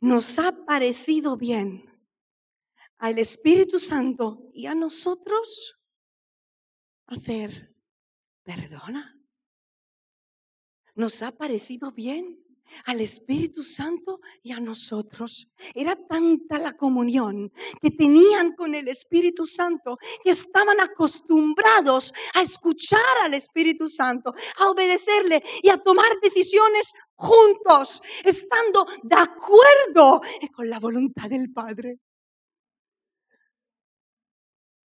nos 0.00 0.38
ha 0.38 0.64
parecido 0.64 1.36
bien 1.36 1.89
al 3.00 3.18
Espíritu 3.18 3.78
Santo 3.78 4.50
y 4.52 4.66
a 4.66 4.74
nosotros 4.74 5.76
hacer 7.06 7.74
perdona 8.42 9.16
nos 10.94 11.22
ha 11.22 11.32
parecido 11.32 11.92
bien 11.92 12.44
al 12.84 13.00
Espíritu 13.00 13.62
Santo 13.62 14.20
y 14.42 14.52
a 14.52 14.60
nosotros. 14.60 15.48
Era 15.74 15.96
tanta 15.96 16.58
la 16.58 16.72
comunión 16.76 17.50
que 17.80 17.90
tenían 17.90 18.54
con 18.54 18.74
el 18.74 18.86
Espíritu 18.86 19.46
Santo 19.46 19.98
que 20.22 20.30
estaban 20.30 20.80
acostumbrados 20.80 22.12
a 22.34 22.42
escuchar 22.42 23.00
al 23.22 23.34
Espíritu 23.34 23.88
Santo, 23.88 24.32
a 24.58 24.70
obedecerle 24.70 25.42
y 25.62 25.70
a 25.70 25.78
tomar 25.78 26.06
decisiones 26.22 26.92
juntos, 27.14 28.02
estando 28.24 28.86
de 29.02 29.16
acuerdo 29.16 30.20
con 30.54 30.70
la 30.70 30.78
voluntad 30.78 31.28
del 31.28 31.52
Padre. 31.52 31.98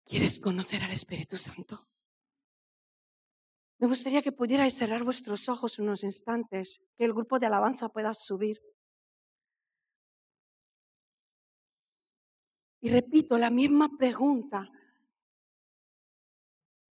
¿Quieres 0.06 0.38
conocer 0.38 0.84
al 0.84 0.92
Espíritu 0.92 1.36
Santo? 1.36 1.88
Me 3.78 3.88
gustaría 3.88 4.22
que 4.22 4.30
pudierais 4.30 4.72
cerrar 4.72 5.02
vuestros 5.02 5.48
ojos 5.48 5.80
unos 5.80 6.04
instantes, 6.04 6.80
que 6.96 7.04
el 7.04 7.12
grupo 7.12 7.40
de 7.40 7.46
alabanza 7.46 7.88
pueda 7.88 8.14
subir. 8.14 8.62
Y 12.80 12.88
repito 12.88 13.36
la 13.36 13.50
misma 13.50 13.90
pregunta 13.98 14.70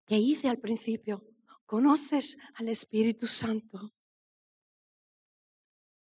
que 0.04 0.18
hice 0.18 0.50
al 0.50 0.58
principio. 0.58 1.24
¿Conoces 1.64 2.36
al 2.56 2.68
Espíritu 2.68 3.26
Santo? 3.26 3.94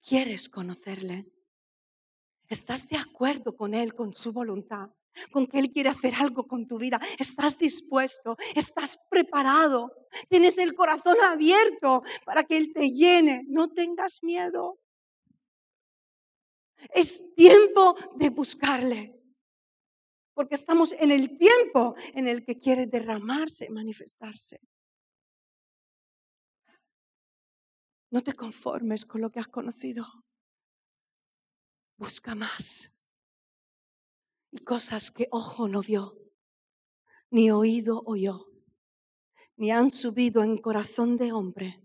¿Quieres 0.02 0.48
conocerle? 0.48 1.32
¿Estás 2.48 2.88
de 2.88 2.96
acuerdo 2.96 3.54
con 3.54 3.72
Él, 3.74 3.94
con 3.94 4.12
su 4.12 4.32
voluntad? 4.32 4.90
Con 5.30 5.46
que 5.46 5.58
Él 5.58 5.70
quiere 5.72 5.88
hacer 5.88 6.14
algo 6.14 6.46
con 6.46 6.66
tu 6.66 6.78
vida. 6.78 7.00
Estás 7.18 7.58
dispuesto, 7.58 8.36
estás 8.54 8.98
preparado, 9.10 9.92
tienes 10.28 10.58
el 10.58 10.74
corazón 10.74 11.16
abierto 11.22 12.02
para 12.24 12.44
que 12.44 12.56
Él 12.56 12.72
te 12.72 12.90
llene. 12.90 13.44
No 13.48 13.72
tengas 13.72 14.22
miedo. 14.22 14.78
Es 16.90 17.34
tiempo 17.34 17.96
de 18.16 18.30
buscarle. 18.30 19.14
Porque 20.34 20.54
estamos 20.54 20.92
en 20.92 21.10
el 21.10 21.36
tiempo 21.36 21.96
en 22.14 22.28
el 22.28 22.44
que 22.44 22.58
quiere 22.58 22.86
derramarse, 22.86 23.68
manifestarse. 23.70 24.60
No 28.10 28.22
te 28.22 28.32
conformes 28.32 29.04
con 29.04 29.20
lo 29.20 29.30
que 29.30 29.40
has 29.40 29.48
conocido. 29.48 30.06
Busca 31.96 32.36
más 32.36 32.97
y 34.50 34.58
cosas 34.58 35.10
que 35.10 35.28
ojo 35.30 35.68
no 35.68 35.82
vio, 35.82 36.16
ni 37.30 37.50
oído 37.50 38.02
oyó, 38.06 38.50
ni 39.56 39.70
han 39.70 39.90
subido 39.90 40.42
en 40.42 40.58
corazón 40.58 41.16
de 41.16 41.32
hombre, 41.32 41.82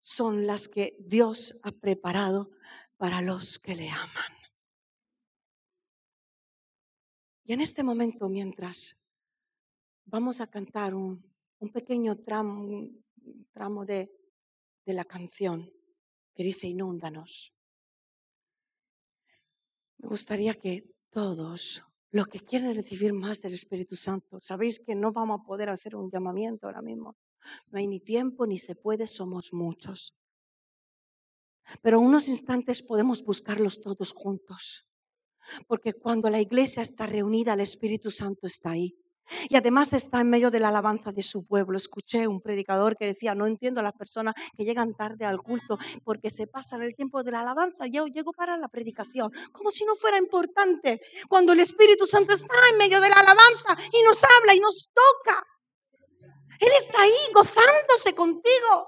son 0.00 0.46
las 0.46 0.68
que 0.68 0.96
Dios 1.00 1.58
ha 1.62 1.72
preparado 1.72 2.50
para 2.96 3.20
los 3.20 3.58
que 3.58 3.74
le 3.74 3.88
aman. 3.90 4.32
Y 7.44 7.52
en 7.52 7.60
este 7.60 7.82
momento, 7.82 8.28
mientras 8.28 8.96
vamos 10.04 10.40
a 10.40 10.46
cantar 10.46 10.94
un, 10.94 11.30
pequeño 11.72 12.16
tramo, 12.18 13.84
de, 13.84 14.12
de 14.84 14.92
la 14.94 15.04
canción 15.04 15.72
que 16.34 16.42
dice 16.42 16.66
Inúndanos, 16.66 17.54
me 19.98 20.08
gustaría 20.08 20.54
que 20.54 20.91
todos 21.12 21.84
los 22.10 22.26
que 22.26 22.40
quieren 22.40 22.74
recibir 22.74 23.12
más 23.12 23.40
del 23.40 23.52
Espíritu 23.52 23.94
Santo, 23.94 24.40
sabéis 24.40 24.80
que 24.80 24.94
no 24.94 25.12
vamos 25.12 25.40
a 25.40 25.44
poder 25.44 25.68
hacer 25.68 25.94
un 25.94 26.10
llamamiento 26.10 26.66
ahora 26.66 26.82
mismo. 26.82 27.16
No 27.70 27.78
hay 27.78 27.86
ni 27.86 28.00
tiempo 28.00 28.46
ni 28.46 28.58
se 28.58 28.74
puede, 28.74 29.06
somos 29.06 29.52
muchos. 29.52 30.14
Pero 31.82 32.00
unos 32.00 32.28
instantes 32.28 32.82
podemos 32.82 33.22
buscarlos 33.22 33.80
todos 33.80 34.12
juntos. 34.12 34.86
Porque 35.66 35.92
cuando 35.92 36.30
la 36.30 36.40
iglesia 36.40 36.82
está 36.82 37.06
reunida, 37.06 37.54
el 37.54 37.60
Espíritu 37.60 38.10
Santo 38.10 38.46
está 38.46 38.70
ahí. 38.70 38.96
Y 39.48 39.56
además 39.56 39.92
está 39.92 40.20
en 40.20 40.30
medio 40.30 40.50
de 40.50 40.60
la 40.60 40.68
alabanza 40.68 41.12
de 41.12 41.22
su 41.22 41.44
pueblo. 41.44 41.76
Escuché 41.76 42.26
un 42.26 42.40
predicador 42.40 42.96
que 42.96 43.06
decía, 43.06 43.34
no 43.34 43.46
entiendo 43.46 43.80
a 43.80 43.82
las 43.82 43.94
personas 43.94 44.34
que 44.56 44.64
llegan 44.64 44.94
tarde 44.94 45.24
al 45.24 45.40
culto 45.40 45.78
porque 46.04 46.30
se 46.30 46.46
pasan 46.46 46.82
el 46.82 46.94
tiempo 46.94 47.22
de 47.22 47.32
la 47.32 47.40
alabanza. 47.40 47.86
Yo 47.86 48.06
llego 48.06 48.32
para 48.32 48.56
la 48.56 48.68
predicación, 48.68 49.32
como 49.52 49.70
si 49.70 49.84
no 49.84 49.94
fuera 49.94 50.18
importante. 50.18 51.00
Cuando 51.28 51.52
el 51.52 51.60
Espíritu 51.60 52.06
Santo 52.06 52.32
está 52.34 52.54
en 52.72 52.78
medio 52.78 53.00
de 53.00 53.08
la 53.08 53.16
alabanza 53.16 53.76
y 53.92 54.02
nos 54.02 54.22
habla 54.24 54.54
y 54.54 54.60
nos 54.60 54.90
toca. 54.92 55.46
Él 56.60 56.70
está 56.78 57.02
ahí 57.02 57.32
gozándose 57.34 58.14
contigo, 58.14 58.86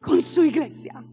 con 0.00 0.22
su 0.22 0.44
iglesia. 0.44 1.04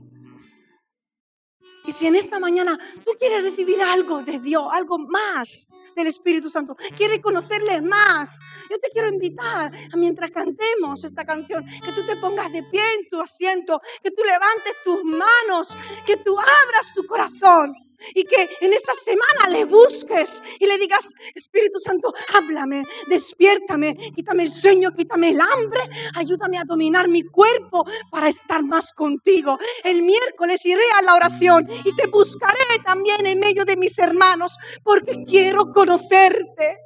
Y 1.88 1.92
si 1.92 2.08
en 2.08 2.16
esta 2.16 2.40
mañana 2.40 2.78
tú 3.04 3.12
quieres 3.20 3.44
recibir 3.44 3.82
algo 3.82 4.24
de 4.24 4.40
Dios, 4.40 4.66
algo 4.72 4.98
más 4.98 5.68
del 5.96 6.08
Espíritu 6.08 6.50
Santo, 6.50 6.76
quieres 6.98 7.20
conocerle 7.22 7.82
más, 7.82 8.40
yo 8.70 8.78
te 8.80 8.90
quiero 8.90 9.08
invitar 9.10 9.72
a 9.92 9.98
mientras 9.98 10.32
cantemos 10.32 11.04
esta 11.04 11.26
canción, 11.26 11.66
que 11.66 11.92
tú 11.92 12.06
te 12.06 12.16
pongas 12.16 12.52
de 12.52 12.64
pie 12.64 12.82
en 13.00 13.10
tu 13.10 13.22
asiento, 13.22 13.82
que 14.02 14.12
tú 14.12 14.24
levantes 14.24 14.74
tus 14.84 15.04
manos, 15.04 15.78
que 16.06 16.18
tú 16.18 16.36
abras 16.38 16.94
tu 16.94 17.06
corazón 17.06 17.85
y 18.14 18.24
que 18.24 18.50
en 18.62 18.74
esta 18.74 18.94
semana 18.94 19.50
le 19.50 19.66
busques 19.66 20.42
y 20.60 20.66
le 20.66 20.78
digas, 20.78 21.14
Espíritu 21.34 21.80
Santo, 21.80 22.14
háblame, 22.34 22.86
despiértame, 23.08 23.96
quítame 24.16 24.44
el 24.44 24.52
sueño, 24.52 24.92
quítame 24.96 25.30
el 25.30 25.40
hambre, 25.42 25.82
ayúdame 26.16 26.58
a 26.58 26.64
dominar 26.64 27.08
mi 27.08 27.24
cuerpo 27.24 27.86
para 28.12 28.30
estar 28.30 28.64
más 28.64 28.94
contigo. 28.94 29.58
El 29.84 30.02
miércoles 30.02 30.66
iré 30.66 30.84
a 30.98 31.02
la 31.02 31.16
oración 31.16 31.68
y 31.84 31.96
te 31.96 32.08
buscaré 32.08 32.60
también 32.86 33.26
en 33.26 33.40
medio 33.40 33.66
de 33.66 33.78
mis 33.78 33.98
hermanos 34.00 34.58
porque 34.84 35.24
quiero 35.26 35.72
conocerte. 35.72 36.80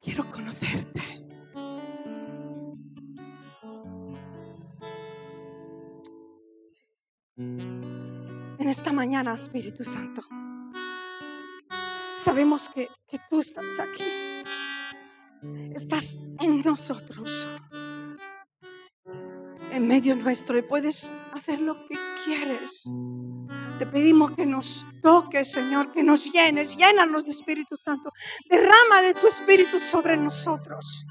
Quiero 0.00 0.30
conocerte. 0.30 0.86
En 8.66 8.70
esta 8.70 8.92
mañana, 8.92 9.32
Espíritu 9.32 9.84
Santo. 9.84 10.22
Sabemos 12.16 12.68
que, 12.68 12.88
tú 13.30 13.38
estás 13.38 13.78
aquí. 13.78 14.02
Estás 15.72 16.16
en 16.40 16.62
nosotros. 16.62 17.46
En 19.70 19.86
medio 19.86 20.16
nuestro 20.16 20.58
y 20.58 20.62
puedes 20.62 21.12
hacer 21.32 21.60
lo 21.60 21.86
que 21.86 21.96
quieres. 22.24 22.82
Te 23.78 23.86
pedimos 23.86 24.32
que 24.32 24.46
nos 24.46 24.84
toques, 25.00 25.52
Señor, 25.52 25.92
que 25.92 26.02
nos 26.02 26.24
llenes, 26.32 26.76
llénanos 26.76 27.24
de 27.24 27.30
Espíritu 27.30 27.76
Santo. 27.76 28.10
Derrama 28.50 29.00
de 29.00 29.14
tu 29.14 29.28
Espíritu 29.28 29.78
sobre 29.78 30.16
nosotros. 30.16 31.06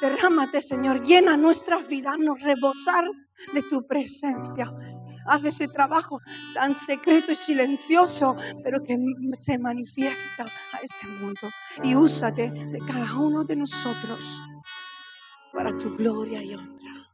Derrámate, 0.00 0.62
Señor, 0.62 1.02
llena 1.02 1.36
nuestras 1.36 1.86
vidas, 1.88 2.18
nos 2.18 2.40
rebosar 2.40 3.04
de 3.52 3.62
tu 3.62 3.86
presencia. 3.86 4.72
Haz 5.28 5.44
ese 5.44 5.68
trabajo 5.68 6.20
tan 6.54 6.74
secreto 6.74 7.32
y 7.32 7.36
silencioso, 7.36 8.36
pero 8.64 8.82
que 8.82 8.98
se 9.38 9.58
manifiesta 9.58 10.44
a 10.44 10.78
este 10.82 11.06
mundo. 11.20 11.48
Y 11.82 11.94
úsate 11.94 12.50
de 12.50 12.78
cada 12.86 13.18
uno 13.18 13.44
de 13.44 13.56
nosotros. 13.56 14.42
para 15.52 15.76
tu 15.76 15.96
gloria 15.96 16.42
y 16.42 16.54
honra. 16.54 17.10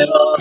Adiós. 0.00 0.39